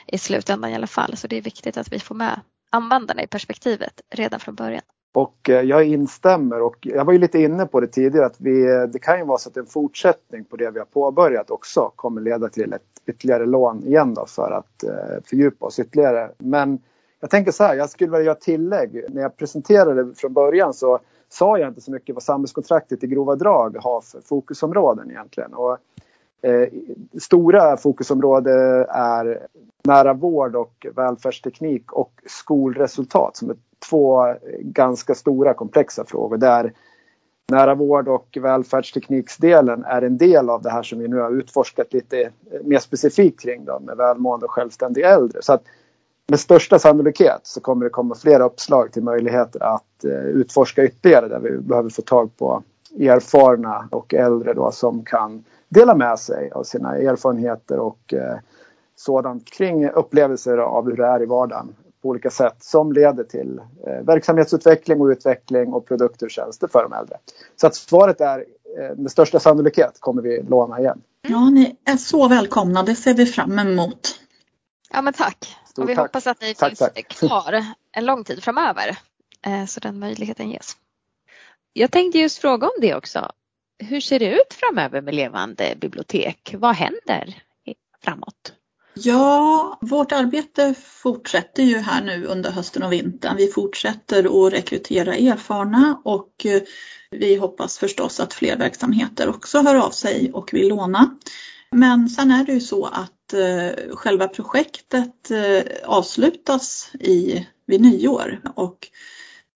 i 0.07 0.17
slutändan 0.17 0.71
i 0.71 0.75
alla 0.75 0.87
fall 0.87 1.17
så 1.17 1.27
det 1.27 1.37
är 1.37 1.41
viktigt 1.41 1.77
att 1.77 1.93
vi 1.93 1.99
får 1.99 2.15
med 2.15 2.39
användarna 2.69 3.23
i 3.23 3.27
perspektivet 3.27 4.01
redan 4.09 4.39
från 4.39 4.55
början. 4.55 4.81
Och 5.13 5.49
eh, 5.49 5.61
jag 5.61 5.85
instämmer 5.85 6.61
och 6.61 6.77
jag 6.81 7.05
var 7.05 7.13
ju 7.13 7.19
lite 7.19 7.39
inne 7.39 7.65
på 7.65 7.79
det 7.79 7.87
tidigare 7.87 8.25
att 8.25 8.41
vi, 8.41 8.75
eh, 8.75 8.83
det 8.83 8.99
kan 8.99 9.19
ju 9.19 9.25
vara 9.25 9.37
så 9.37 9.49
att 9.49 9.57
en 9.57 9.65
fortsättning 9.65 10.43
på 10.45 10.55
det 10.55 10.71
vi 10.71 10.79
har 10.79 10.85
påbörjat 10.85 11.51
också 11.51 11.91
kommer 11.95 12.21
leda 12.21 12.49
till 12.49 12.73
ett 12.73 12.81
ytterligare 13.05 13.45
lån 13.45 13.83
igen 13.83 14.13
då 14.13 14.25
för 14.25 14.51
att 14.51 14.83
eh, 14.83 15.23
fördjupa 15.25 15.65
oss 15.65 15.79
ytterligare. 15.79 16.31
Men 16.37 16.79
jag 17.19 17.29
tänker 17.29 17.51
så 17.51 17.63
här, 17.63 17.75
jag 17.75 17.89
skulle 17.89 18.11
vilja 18.11 18.25
göra 18.25 18.35
tillägg. 18.35 19.05
När 19.09 19.21
jag 19.21 19.37
presenterade 19.37 20.03
det 20.03 20.15
från 20.15 20.33
början 20.33 20.73
så 20.73 20.99
sa 21.29 21.57
jag 21.57 21.67
inte 21.67 21.81
så 21.81 21.91
mycket 21.91 22.15
vad 22.15 22.23
samhällskontraktet 22.23 23.03
i 23.03 23.07
grova 23.07 23.35
drag 23.35 23.77
har 23.77 24.01
för 24.01 24.21
fokusområden 24.21 25.11
egentligen. 25.11 25.53
Och, 25.53 25.77
Eh, 26.41 26.67
stora 27.21 27.77
fokusområden 27.77 28.85
är 28.89 29.47
nära 29.83 30.13
vård 30.13 30.55
och 30.55 30.87
välfärdsteknik 30.95 31.93
och 31.93 32.11
skolresultat 32.25 33.37
som 33.37 33.49
är 33.49 33.55
två 33.89 34.35
ganska 34.59 35.15
stora 35.15 35.53
komplexa 35.53 36.05
frågor 36.05 36.37
där 36.37 36.73
nära 37.49 37.75
vård 37.75 38.07
och 38.07 38.37
välfärdstekniksdelen 38.41 39.83
är 39.83 40.01
en 40.01 40.17
del 40.17 40.49
av 40.49 40.61
det 40.61 40.69
här 40.69 40.83
som 40.83 40.99
vi 40.99 41.07
nu 41.07 41.19
har 41.19 41.31
utforskat 41.31 41.93
lite 41.93 42.31
mer 42.63 42.79
specifikt 42.79 43.39
kring 43.39 43.65
då, 43.65 43.79
med 43.79 43.97
välmående 43.97 44.45
och 44.45 44.51
självständiga 44.51 45.09
äldre. 45.09 45.41
Så 45.41 45.53
att 45.53 45.63
med 46.27 46.39
största 46.39 46.79
sannolikhet 46.79 47.39
så 47.43 47.61
kommer 47.61 47.83
det 47.83 47.89
komma 47.89 48.15
flera 48.15 48.45
uppslag 48.45 48.91
till 48.91 49.03
möjligheter 49.03 49.63
att 49.63 50.03
eh, 50.03 50.11
utforska 50.11 50.83
ytterligare 50.83 51.27
där 51.27 51.39
vi 51.39 51.57
behöver 51.57 51.89
få 51.89 52.01
tag 52.01 52.37
på 52.37 52.63
erfarna 52.99 53.87
och 53.91 54.13
äldre 54.13 54.53
då 54.53 54.71
som 54.71 55.05
kan 55.05 55.43
dela 55.69 55.95
med 55.95 56.19
sig 56.19 56.51
av 56.51 56.63
sina 56.63 56.95
erfarenheter 56.97 57.79
och 57.79 58.13
eh, 58.13 58.37
sådant 58.95 59.45
kring 59.45 59.89
upplevelser 59.89 60.57
av 60.57 60.85
hur 60.85 60.97
det 60.97 61.05
är 61.05 61.23
i 61.23 61.25
vardagen 61.25 61.75
på 62.01 62.09
olika 62.09 62.29
sätt 62.29 62.63
som 62.63 62.93
leder 62.93 63.23
till 63.23 63.61
eh, 63.87 64.03
verksamhetsutveckling 64.05 65.01
och 65.01 65.05
utveckling 65.05 65.73
och 65.73 65.85
produkter 65.85 66.25
och 66.25 66.31
tjänster 66.31 66.67
för 66.67 66.83
de 66.83 66.93
äldre. 66.93 67.17
Så 67.55 67.67
att 67.67 67.75
svaret 67.75 68.21
är 68.21 68.45
eh, 68.79 68.95
med 68.97 69.11
största 69.11 69.39
sannolikhet 69.39 69.99
kommer 69.99 70.21
vi 70.21 70.41
låna 70.41 70.79
igen. 70.79 71.01
Ja, 71.27 71.49
ni 71.49 71.75
är 71.85 71.97
så 71.97 72.27
välkomna. 72.27 72.83
Det 72.83 72.95
ser 72.95 73.13
vi 73.13 73.25
fram 73.25 73.59
emot. 73.59 74.19
Ja, 74.91 75.01
men 75.01 75.13
tack. 75.13 75.57
Stort 75.65 75.83
och 75.83 75.89
vi 75.89 75.95
tack. 75.95 76.05
hoppas 76.05 76.27
att 76.27 76.41
ni 76.41 76.55
tack, 76.55 76.69
finns 76.69 76.79
tack. 76.79 77.07
kvar 77.07 77.63
en 77.91 78.05
lång 78.05 78.23
tid 78.23 78.43
framöver 78.43 78.97
så 79.67 79.79
den 79.79 79.99
möjligheten 79.99 80.49
ges. 80.49 80.77
Jag 81.73 81.91
tänkte 81.91 82.19
just 82.19 82.37
fråga 82.37 82.67
om 82.67 82.73
det 82.81 82.95
också. 82.95 83.31
Hur 83.79 84.01
ser 84.01 84.19
det 84.19 84.33
ut 84.33 84.53
framöver 84.53 85.01
med 85.01 85.15
levande 85.15 85.75
bibliotek? 85.81 86.55
Vad 86.57 86.75
händer 86.75 87.43
framåt? 88.03 88.53
Ja, 88.93 89.77
vårt 89.81 90.11
arbete 90.11 90.73
fortsätter 90.83 91.63
ju 91.63 91.77
här 91.77 92.03
nu 92.03 92.25
under 92.25 92.51
hösten 92.51 92.83
och 92.83 92.91
vintern. 92.91 93.37
Vi 93.37 93.47
fortsätter 93.47 94.47
att 94.47 94.53
rekrytera 94.53 95.15
erfarna 95.15 96.01
och 96.05 96.45
eh, 96.45 96.61
vi 97.11 97.35
hoppas 97.35 97.77
förstås 97.77 98.19
att 98.19 98.33
fler 98.33 98.57
verksamheter 98.57 99.29
också 99.29 99.61
hör 99.61 99.75
av 99.75 99.91
sig 99.91 100.31
och 100.33 100.53
vill 100.53 100.67
låna. 100.67 101.17
Men 101.71 102.09
sen 102.09 102.31
är 102.31 102.45
det 102.45 102.51
ju 102.51 102.59
så 102.59 102.85
att 102.85 103.33
eh, 103.33 103.95
själva 103.95 104.27
projektet 104.27 105.31
eh, 105.31 105.61
avslutas 105.85 106.91
i, 106.99 107.47
vid 107.65 107.81
nyår 107.81 108.41
och 108.55 108.87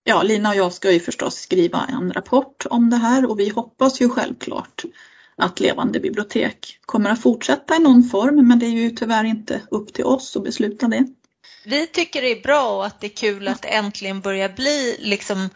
ja, 0.03 0.23
Lina 0.23 0.49
och 0.49 0.55
jag 0.55 0.73
ska 0.73 0.91
ju 0.91 0.99
förstås 0.99 1.35
skriva 1.35 1.85
en 1.89 2.13
rapport 2.13 2.65
om 2.69 2.89
det 2.89 2.97
här 2.97 3.25
och 3.25 3.39
vi 3.39 3.49
hoppas 3.49 4.01
ju 4.01 4.09
självklart 4.09 4.83
att 5.35 5.59
Levande 5.59 5.99
bibliotek 5.99 6.79
kommer 6.85 7.09
att 7.09 7.21
fortsätta 7.21 7.75
i 7.75 7.79
någon 7.79 8.03
form 8.03 8.47
men 8.47 8.59
det 8.59 8.65
är 8.65 8.69
ju 8.69 8.89
tyvärr 8.89 9.23
inte 9.23 9.61
upp 9.71 9.93
till 9.93 10.05
oss 10.05 10.37
att 10.37 10.43
besluta 10.43 10.87
det. 10.87 11.07
Vi 11.65 11.87
tycker 11.87 12.21
det 12.21 12.31
är 12.31 12.41
bra 12.41 12.77
och 12.77 12.85
att 12.85 13.01
det 13.01 13.07
är 13.07 13.17
kul 13.17 13.47
att 13.47 13.61
det 13.61 13.67
äntligen 13.67 14.21
börjar 14.21 14.49
bli 14.49 14.95
liksom 14.99 15.41
eh, 15.41 15.47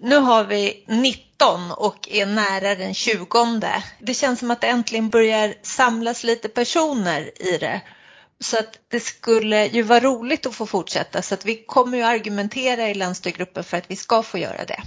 nu 0.00 0.16
har 0.16 0.44
vi 0.44 0.84
19 0.88 1.70
och 1.70 2.08
är 2.10 2.26
nära 2.26 2.74
den 2.74 2.94
20. 2.94 3.60
Det 3.98 4.14
känns 4.14 4.38
som 4.38 4.50
att 4.50 4.60
det 4.60 4.66
äntligen 4.66 5.08
börjar 5.08 5.54
samlas 5.62 6.24
lite 6.24 6.48
personer 6.48 7.42
i 7.54 7.58
det. 7.58 7.80
Så 8.44 8.58
att 8.58 8.78
det 8.88 9.00
skulle 9.00 9.66
ju 9.66 9.82
vara 9.82 10.00
roligt 10.00 10.46
att 10.46 10.54
få 10.54 10.66
fortsätta 10.66 11.22
så 11.22 11.34
att 11.34 11.44
vi 11.44 11.64
kommer 11.66 11.98
ju 11.98 12.04
argumentera 12.04 12.90
i 12.90 12.94
länsstyrgruppen 12.94 13.64
för 13.64 13.76
att 13.76 13.90
vi 13.90 13.96
ska 13.96 14.22
få 14.22 14.38
göra 14.38 14.64
det. 14.64 14.82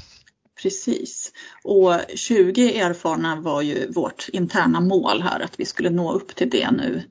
Precis. 0.62 1.32
Och 1.64 1.94
20 2.16 2.80
erfarna 2.80 3.36
var 3.36 3.62
ju 3.62 3.92
vårt 3.92 4.30
interna 4.34 4.80
mål 4.80 5.22
här, 5.22 5.40
att 5.40 5.60
vi 5.60 5.66
skulle 5.66 5.90
nå 5.90 6.14
upp 6.14 6.36
till 6.36 6.50
det 6.50 6.72
nu. 6.72 7.04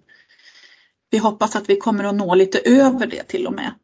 Vi 1.10 1.18
hoppas 1.18 1.56
att 1.56 1.68
vi 1.68 1.76
kommer 1.76 2.04
att 2.04 2.14
nå 2.14 2.34
lite 2.34 2.58
över 2.58 3.06
det 3.06 3.22
till 3.22 3.46
och 3.46 3.52
med. 3.52 3.74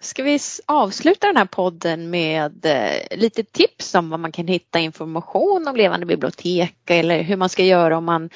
Ska 0.00 0.22
vi 0.22 0.38
avsluta 0.66 1.26
den 1.26 1.36
här 1.36 1.44
podden 1.44 2.10
med 2.10 2.66
eh, 2.66 3.18
lite 3.18 3.44
tips 3.44 3.94
om 3.94 4.10
var 4.10 4.18
man 4.18 4.32
kan 4.32 4.48
hitta 4.48 4.78
information 4.78 5.68
om 5.68 5.76
levande 5.76 6.06
bibliotek 6.06 6.90
eller 6.90 7.22
hur 7.22 7.36
man 7.36 7.48
ska 7.48 7.64
göra 7.64 7.96
om 7.96 8.04
man 8.04 8.30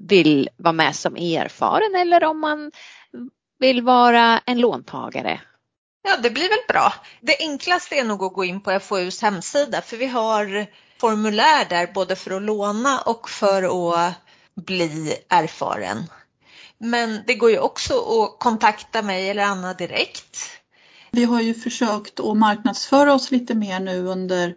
vill 0.00 0.48
vara 0.56 0.72
med 0.72 0.96
som 0.96 1.16
erfaren 1.16 1.94
eller 1.94 2.24
om 2.24 2.40
man 2.40 2.72
vill 3.58 3.82
vara 3.82 4.40
en 4.46 4.58
låntagare 4.58 5.40
Ja, 6.08 6.16
det 6.16 6.30
blir 6.30 6.48
väl 6.48 6.58
bra. 6.68 6.94
Det 7.20 7.36
enklaste 7.38 7.94
är 7.94 8.04
nog 8.04 8.22
att 8.22 8.32
gå 8.32 8.44
in 8.44 8.60
på 8.60 8.80
FoUs 8.80 9.22
hemsida 9.22 9.82
för 9.82 9.96
vi 9.96 10.06
har 10.06 10.66
formulär 11.00 11.68
där 11.68 11.86
både 11.94 12.16
för 12.16 12.30
att 12.30 12.42
låna 12.42 13.00
och 13.00 13.30
för 13.30 13.62
att 13.62 14.14
bli 14.54 15.16
erfaren. 15.28 16.04
Men 16.78 17.22
det 17.26 17.34
går 17.34 17.50
ju 17.50 17.58
också 17.58 17.94
att 17.94 18.38
kontakta 18.38 19.02
mig 19.02 19.30
eller 19.30 19.42
Anna 19.42 19.74
direkt. 19.74 20.38
Vi 21.10 21.24
har 21.24 21.40
ju 21.40 21.54
försökt 21.54 22.20
att 22.20 22.36
marknadsföra 22.36 23.14
oss 23.14 23.30
lite 23.30 23.54
mer 23.54 23.80
nu 23.80 24.06
under 24.06 24.54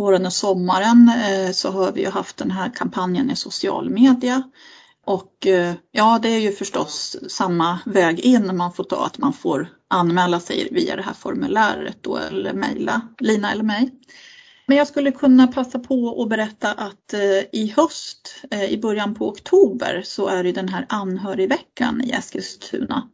våren 0.00 0.26
och 0.26 0.32
sommaren 0.32 1.08
eh, 1.08 1.52
så 1.52 1.70
har 1.70 1.92
vi 1.92 2.00
ju 2.00 2.10
haft 2.10 2.36
den 2.36 2.50
här 2.50 2.70
kampanjen 2.74 3.30
i 3.30 3.36
social 3.36 3.90
media. 3.90 4.42
Och 5.04 5.46
eh, 5.46 5.74
ja, 5.90 6.18
det 6.22 6.28
är 6.28 6.38
ju 6.38 6.52
förstås 6.52 7.16
samma 7.28 7.78
väg 7.86 8.20
in 8.20 8.56
man 8.56 8.72
får 8.72 8.84
ta, 8.84 9.04
att 9.04 9.18
man 9.18 9.32
får 9.32 9.68
anmäla 9.88 10.40
sig 10.40 10.68
via 10.70 10.96
det 10.96 11.02
här 11.02 11.14
formuläret 11.14 11.96
då 12.00 12.16
eller 12.16 12.52
mejla 12.52 13.00
Lina 13.18 13.52
eller 13.52 13.62
mig. 13.62 13.90
Men 14.66 14.76
jag 14.76 14.86
skulle 14.86 15.10
kunna 15.10 15.46
passa 15.46 15.78
på 15.78 16.22
att 16.22 16.28
berätta 16.28 16.72
att 16.72 17.12
eh, 17.12 17.60
i 17.60 17.74
höst, 17.76 18.44
i 18.68 18.76
början 18.76 19.14
på 19.14 19.28
oktober, 19.28 20.02
så 20.04 20.28
är 20.28 20.44
det 20.44 20.52
den 20.52 20.68
här 20.68 20.86
anhörigveckan 20.88 22.02
i 22.04 22.10
Eskilstuna. 22.10 23.08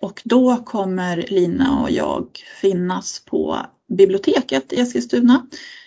Och 0.00 0.22
då 0.24 0.56
kommer 0.56 1.26
Lina 1.28 1.82
och 1.82 1.90
jag 1.90 2.26
finnas 2.60 3.22
på 3.26 3.66
biblioteket 3.96 4.72
i 4.72 4.80
Eskilstuna 4.80 5.46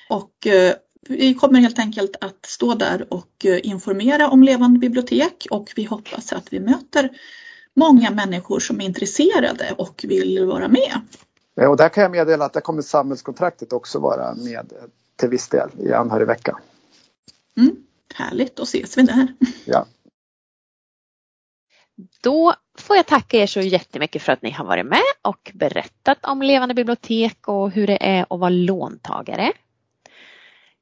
och 0.09 0.47
eh, 0.47 0.75
vi 1.09 1.33
kommer 1.33 1.59
helt 1.59 1.79
enkelt 1.79 2.15
att 2.21 2.45
stå 2.45 2.73
där 2.73 3.13
och 3.13 3.45
eh, 3.45 3.59
informera 3.63 4.29
om 4.29 4.43
levande 4.43 4.79
bibliotek 4.79 5.47
och 5.51 5.73
vi 5.75 5.83
hoppas 5.83 6.33
att 6.33 6.53
vi 6.53 6.59
möter 6.59 7.09
många 7.75 8.11
människor 8.11 8.59
som 8.59 8.81
är 8.81 8.85
intresserade 8.85 9.75
och 9.77 10.05
vill 10.07 10.45
vara 10.45 10.67
med. 10.67 11.01
Och 11.69 11.77
där 11.77 11.89
kan 11.89 12.03
jag 12.03 12.11
meddela 12.11 12.45
att 12.45 12.53
där 12.53 12.61
kommer 12.61 12.81
samhällskontraktet 12.81 13.73
också 13.73 13.99
vara 13.99 14.35
med 14.35 14.73
till 15.15 15.29
viss 15.29 15.47
del 15.47 15.69
i 15.79 15.93
anhörigveckan. 15.93 16.55
Mm, 17.57 17.75
härligt, 18.15 18.55
då 18.55 18.63
ses 18.63 18.97
vi 18.97 19.01
där. 19.01 19.27
Ja. 19.65 19.85
Då 22.21 22.53
får 22.77 22.95
jag 22.95 23.05
tacka 23.05 23.37
er 23.37 23.47
så 23.47 23.61
jättemycket 23.61 24.21
för 24.21 24.31
att 24.33 24.41
ni 24.41 24.51
har 24.51 24.65
varit 24.65 24.85
med 24.85 25.01
och 25.21 25.51
berättat 25.53 26.25
om 26.25 26.41
levande 26.41 26.75
bibliotek 26.75 27.47
och 27.47 27.71
hur 27.71 27.87
det 27.87 28.05
är 28.05 28.25
att 28.29 28.39
vara 28.39 28.49
låntagare. 28.49 29.51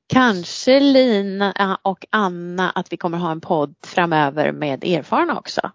Kanske 0.08 0.80
Lina 0.80 1.80
och 1.82 2.06
Anna 2.10 2.70
att 2.70 2.94
vi 2.94 2.98
kommer 2.98 3.18
ha 3.18 3.32
en 3.32 3.42
podd 3.42 3.76
framöver 3.84 4.52
med 4.52 4.84
erfarna 4.84 5.38
också. 5.40 5.72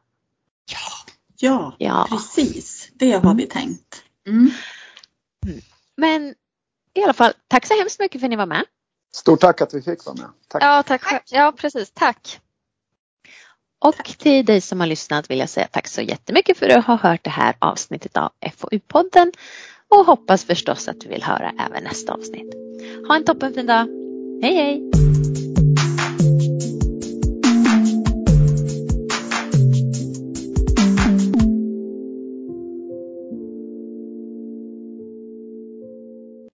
Ja, 0.73 1.13
ja, 1.37 1.77
ja. 1.79 2.07
precis. 2.11 2.91
Det 2.95 3.13
har 3.13 3.35
vi 3.35 3.47
tänkt. 3.47 4.03
Mm. 4.27 4.51
mm. 5.47 5.61
Men 5.97 6.35
i 6.95 7.03
alla 7.03 7.13
fall, 7.13 7.33
tack 7.49 7.67
så 7.67 7.75
hemskt 7.79 8.01
mycket 8.01 8.21
för 8.21 8.27
att 8.27 8.31
ni 8.31 8.37
var 8.37 8.47
med. 8.47 8.65
Stort 9.13 9.41
tack 9.41 9.61
att 9.61 9.75
vi 9.75 9.83
fick 9.83 10.05
vara 10.07 10.17
med. 10.17 10.31
Tack. 10.49 10.63
Ja, 10.63 10.83
tack. 10.83 11.23
Ja, 11.31 11.53
precis. 11.57 11.91
Tack. 11.95 12.41
Och 13.81 14.05
till 14.19 14.45
dig 14.45 14.61
som 14.61 14.81
har 14.81 14.87
lyssnat 14.87 15.31
vill 15.31 15.39
jag 15.39 15.49
säga 15.49 15.69
tack 15.73 15.89
så 15.89 16.03
jättemycket 16.03 16.59
för 16.59 16.69
att 16.69 16.85
ha 16.85 16.97
hört 16.97 17.25
det 17.25 17.31
här 17.31 17.57
avsnittet 17.59 18.17
av 18.17 18.31
FoU-podden 18.41 19.33
och 19.89 20.07
hoppas 20.07 20.45
förstås 20.45 20.89
att 20.89 21.01
du 21.01 21.09
vill 21.09 21.23
höra 21.23 21.53
även 21.67 21.85
nästa 21.85 22.13
avsnitt. 22.13 22.55
Ha 23.09 23.17
en 23.17 23.25
toppenfin 23.25 23.67
dag! 23.67 24.08
Hej 24.41 24.55
hej! 24.57 24.83